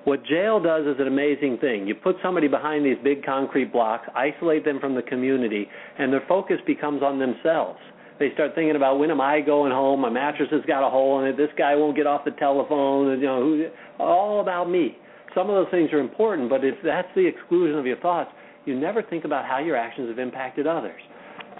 [0.08, 1.86] What jail does is an amazing thing.
[1.86, 5.68] You put somebody behind these big concrete blocks, isolate them from the community,
[5.99, 7.78] and their focus becomes on themselves.
[8.18, 9.99] They start thinking about when am I going home?
[9.99, 11.36] My mattress has got a hole in it.
[11.36, 13.20] This guy won't get off the telephone.
[13.20, 13.68] You know, who,
[13.99, 14.95] all about me.
[15.36, 18.32] Some of those things are important, but if that's the exclusion of your thoughts,
[18.64, 21.01] you never think about how your actions have impacted others.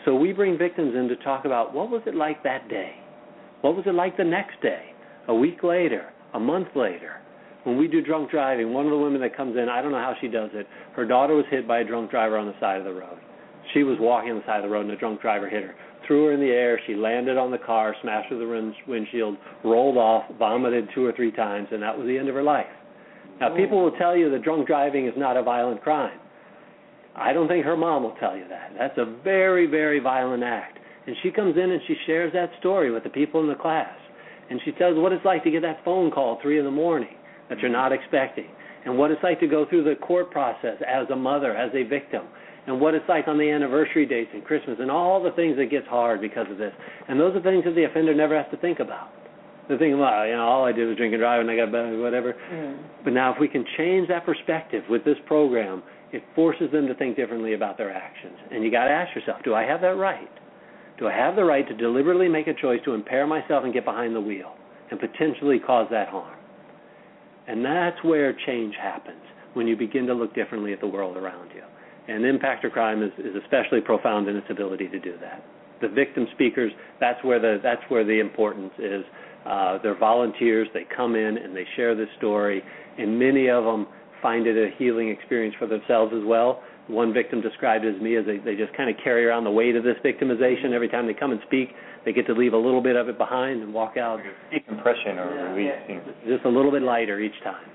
[0.06, 2.94] So we bring victims in to talk about what was it like that day?
[3.60, 4.94] What was it like the next day?
[5.28, 6.14] A week later?
[6.34, 7.18] A month later?
[7.68, 9.98] When we do drunk driving, one of the women that comes in, I don't know
[9.98, 10.66] how she does it.
[10.96, 13.20] Her daughter was hit by a drunk driver on the side of the road.
[13.74, 15.76] She was walking on the side of the road, and a drunk driver hit her.
[16.08, 16.80] Threw her in the air.
[16.88, 21.30] She landed on the car, smashed her the windshield, rolled off, vomited two or three
[21.30, 22.72] times, and that was the end of her life.
[23.42, 23.58] Now, oh.
[23.58, 26.18] people will tell you that drunk driving is not a violent crime.
[27.18, 28.76] I don't think her mom will tell you that.
[28.80, 30.80] That's a very, very violent act.
[31.06, 33.94] And she comes in and she shares that story with the people in the class.
[34.50, 36.72] And she tells what it's like to get that phone call at 3 in the
[36.72, 37.17] morning
[37.50, 38.50] that you're not expecting,
[38.86, 41.84] and what it's like to go through the court process as a mother, as a
[41.84, 42.26] victim,
[42.68, 45.72] and what it's like on the anniversary dates and Christmas, and all the things that
[45.72, 46.74] gets hard because of this.
[47.08, 49.10] And those are things that the offender never has to think about.
[49.68, 51.72] They're thinking, well, you know, all I did was drink and drive, and I got
[51.72, 52.36] whatever.
[52.52, 52.78] Mm.
[53.04, 55.84] But now, if we can change that perspective with this program,
[56.14, 58.38] it forces them to think differently about their actions.
[58.52, 60.30] And you got to ask yourself, do I have that right?
[61.00, 63.86] Do I have the right to deliberately make a choice to impair myself and get
[63.86, 64.56] behind the wheel
[64.90, 66.37] and potentially cause that harm?
[67.48, 69.22] And that's where change happens
[69.54, 71.64] when you begin to look differently at the world around you.
[72.08, 75.44] And impact impactor crime is, is especially profound in its ability to do that.
[75.82, 79.04] The victim speakers, that's where the that's where the importance is.
[79.46, 80.68] Uh, they're volunteers.
[80.74, 82.62] They come in and they share this story,
[82.98, 83.88] and many of them
[84.22, 86.64] find it a healing experience for themselves as well.
[86.88, 89.76] One victim described as me as they, they just kind of carry around the weight
[89.76, 91.70] of this victimization every time they come and speak
[92.08, 94.22] they get to leave a little bit of it behind and walk out.
[94.50, 95.74] Decompression or yeah, release.
[96.26, 96.36] Yeah.
[96.38, 97.68] Just a little bit lighter each time.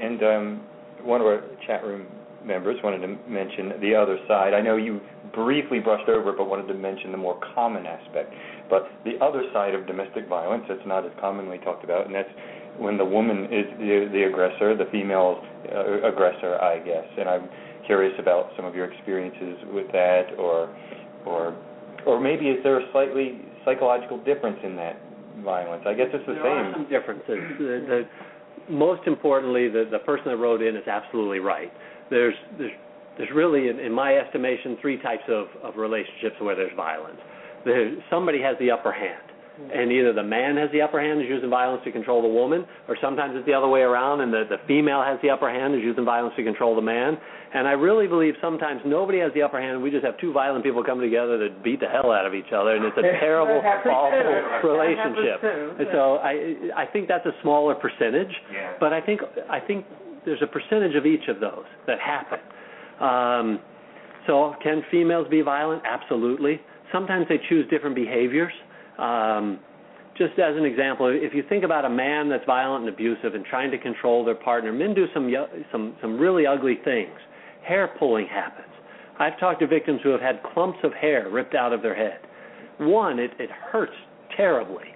[0.00, 0.62] And um,
[1.02, 2.06] one of our chat room
[2.42, 4.54] members wanted to mention the other side.
[4.54, 4.98] I know you
[5.34, 8.32] briefly brushed over it, but wanted to mention the more common aspect.
[8.70, 12.30] But the other side of domestic violence that's not as commonly talked about, and that's
[12.78, 17.04] when the woman is the, the aggressor, the female uh, aggressor, I guess.
[17.18, 17.48] And I'm
[17.86, 20.74] curious about some of your experiences with that, or
[21.26, 21.56] or
[22.06, 25.00] or maybe is there a slightly psychological difference in that
[25.44, 25.84] violence?
[25.86, 26.54] I guess it's the there same.
[26.54, 27.38] There are some differences.
[27.58, 31.72] the, the, most importantly, the, the person that wrote in is absolutely right.
[32.10, 32.72] There's there's
[33.16, 37.18] there's really, in, in my estimation, three types of, of relationships where there's violence.
[37.64, 39.22] There, somebody has the upper hand
[39.72, 42.66] and either the man has the upper hand is using violence to control the woman,
[42.88, 45.74] or sometimes it's the other way around, and the, the female has the upper hand
[45.74, 47.16] is using violence to control the man.
[47.54, 49.80] And I really believe sometimes nobody has the upper hand.
[49.80, 52.50] We just have two violent people coming together that beat the hell out of each
[52.50, 55.38] other, and it's a terrible, awful relationship.
[55.78, 58.74] And so I I think that's a smaller percentage, yeah.
[58.80, 59.86] but I think I think
[60.24, 62.40] there's a percentage of each of those that happen.
[63.00, 63.60] Um,
[64.26, 65.82] so can females be violent?
[65.86, 66.60] Absolutely.
[66.92, 68.52] Sometimes they choose different behaviors.
[68.98, 69.58] Um,
[70.16, 73.44] just as an example, if you think about a man that's violent and abusive and
[73.44, 75.32] trying to control their partner, men do some
[75.72, 77.18] some some really ugly things.
[77.66, 78.72] Hair pulling happens.
[79.18, 82.20] I've talked to victims who have had clumps of hair ripped out of their head.
[82.78, 83.92] One, it, it hurts
[84.36, 84.86] terribly.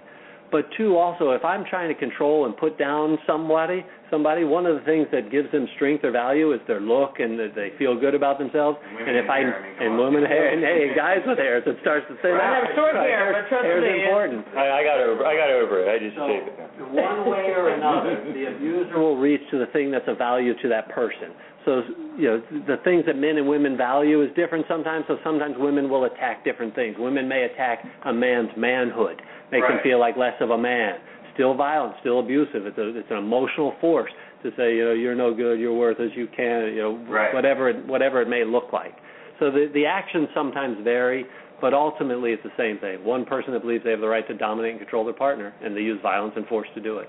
[0.51, 4.75] But two, also, if I'm trying to control and put down somebody, somebody, one of
[4.75, 7.99] the things that gives them strength or value is their look and that they feel
[7.99, 8.77] good about themselves.
[8.81, 12.15] And, and if I, and women hair and hey, guys with hair, it starts to
[12.21, 14.45] say I have short hair, but trust hair's me, important.
[14.57, 15.25] I, I got over.
[15.25, 15.87] I got over it.
[15.89, 16.91] I just So, shaved it.
[16.91, 20.67] one way or another, the abuser will reach to the thing that's of value to
[20.69, 21.33] that person.
[21.65, 21.83] So,
[22.17, 25.05] you know, the things that men and women value is different sometimes.
[25.07, 26.95] So sometimes women will attack different things.
[26.97, 30.95] Women may attack a man's manhood, make him feel like less of a man.
[31.39, 32.65] Still violent, still abusive.
[32.65, 34.11] It's a, it's an emotional force
[34.43, 37.33] to say, you know, you're no good, you're worthless, you can't, you know, Right.
[37.33, 38.93] whatever it, whatever it may look like.
[39.39, 41.25] So the the actions sometimes vary,
[41.61, 43.05] but ultimately it's the same thing.
[43.05, 45.77] One person that believes they have the right to dominate and control their partner, and
[45.77, 47.07] they use violence and force to do it.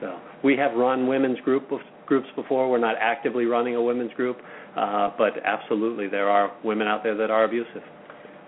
[0.00, 1.68] So we have run women's group
[2.06, 2.70] groups before.
[2.70, 4.38] We're not actively running a women's group,
[4.74, 7.82] uh, but absolutely there are women out there that are abusive.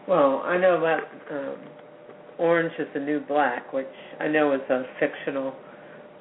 [0.09, 1.57] Well, I know about um,
[2.41, 3.87] Orange is the New Black, which
[4.19, 5.55] I know is a fictional.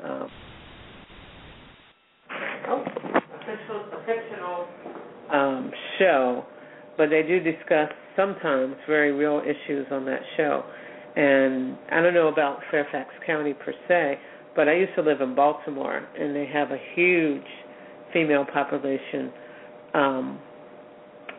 [0.04, 0.30] Um,
[2.68, 4.68] oh, a fictional,
[5.32, 6.46] um, show
[7.00, 10.66] but they do discuss sometimes very real issues on that show.
[11.16, 14.20] And I don't know about Fairfax County per se,
[14.54, 17.48] but I used to live in Baltimore, and they have a huge
[18.12, 19.32] female population
[19.94, 20.40] um,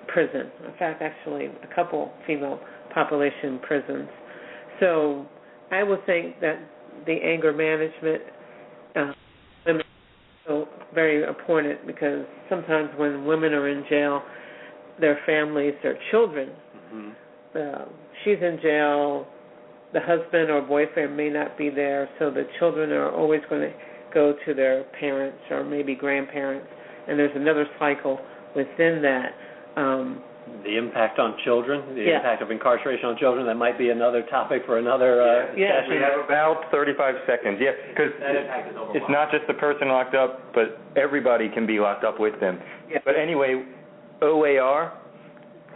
[0.08, 0.50] prison.
[0.66, 2.58] In fact, actually, a couple female
[2.94, 4.08] population prisons.
[4.80, 5.26] So
[5.70, 6.58] I would think that
[7.06, 8.22] the anger management
[8.96, 9.12] uh,
[9.66, 9.82] women
[10.46, 14.22] so very important because sometimes when women are in jail,
[15.00, 16.50] their families, their children,
[16.92, 17.10] mm-hmm.
[17.56, 17.84] uh,
[18.24, 19.26] she's in jail,
[19.92, 23.72] the husband or boyfriend may not be there, so the children are always going to
[24.12, 26.66] go to their parents or maybe grandparents,
[27.08, 28.18] and there's another cycle
[28.56, 29.32] within that.
[29.76, 30.22] Um,
[30.64, 32.16] the impact on children, the yeah.
[32.16, 33.46] impact of incarceration on children.
[33.46, 35.80] That might be another topic for another uh, yeah.
[35.80, 35.96] session.
[35.96, 37.58] We have about 35 seconds.
[37.60, 38.12] Yeah, because
[38.94, 42.58] it's not just the person locked up, but everybody can be locked up with them.
[42.90, 42.98] Yeah.
[43.04, 43.64] But anyway,
[44.22, 44.92] OAR,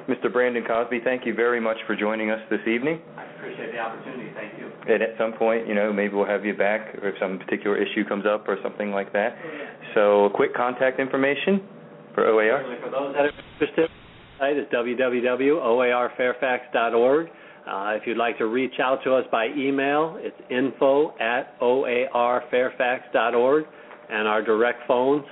[0.08, 0.30] Mr.
[0.30, 3.00] Brandon Cosby, thank you very much for joining us this evening.
[3.16, 4.30] I appreciate the opportunity.
[4.34, 4.70] Thank you.
[4.92, 7.76] And at some point, you know, maybe we'll have you back or if some particular
[7.76, 9.36] issue comes up or something like that.
[9.94, 11.62] So, quick contact information
[12.14, 12.62] for OAR.
[12.82, 13.90] For those that are interested,
[14.44, 17.26] site is www.oarfairfax.org.
[17.66, 23.64] Uh, if you'd like to reach out to us by email, it's info at oarfairfax.org,
[24.10, 25.24] and our direct phone,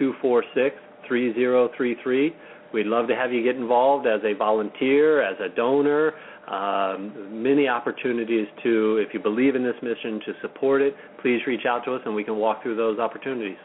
[0.00, 2.30] 703-246-3033.
[2.72, 6.12] We'd love to have you get involved as a volunteer, as a donor.
[6.46, 10.94] Um, many opportunities to, if you believe in this mission, to support it.
[11.20, 13.56] Please reach out to us, and we can walk through those opportunities.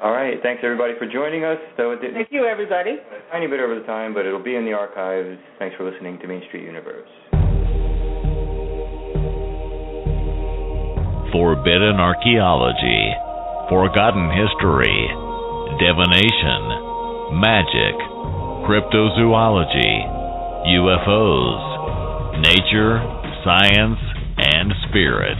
[0.00, 0.38] All right.
[0.42, 1.58] Thanks everybody for joining us.
[1.76, 2.96] So it Thank you, everybody.
[2.96, 5.36] A tiny bit over the time, but it'll be in the archives.
[5.58, 7.08] Thanks for listening to Main Street Universe.
[11.36, 13.12] Forbidden archaeology,
[13.68, 15.04] forgotten history,
[15.76, 17.92] divination, magic,
[18.64, 20.00] cryptozoology,
[20.80, 23.04] UFOs, nature,
[23.44, 24.00] science,
[24.48, 25.36] and spirit.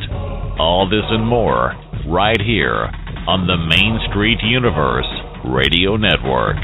[0.61, 1.73] All this and more
[2.07, 2.93] right here
[3.29, 5.07] on the Main Street Universe
[5.45, 6.57] Radio Network.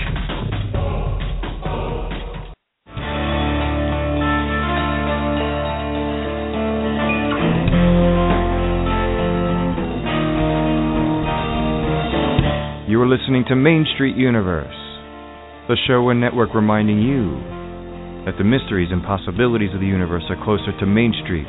[12.89, 14.67] You are listening to Main Street Universe,
[15.69, 17.37] the show and network reminding you
[18.25, 21.47] that the mysteries and possibilities of the universe are closer to Main Street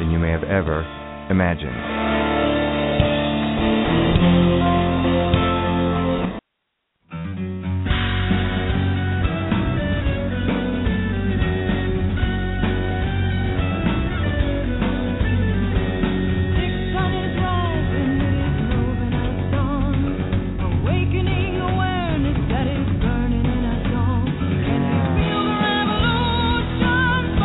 [0.00, 0.82] than you may have ever
[1.30, 2.02] imagined.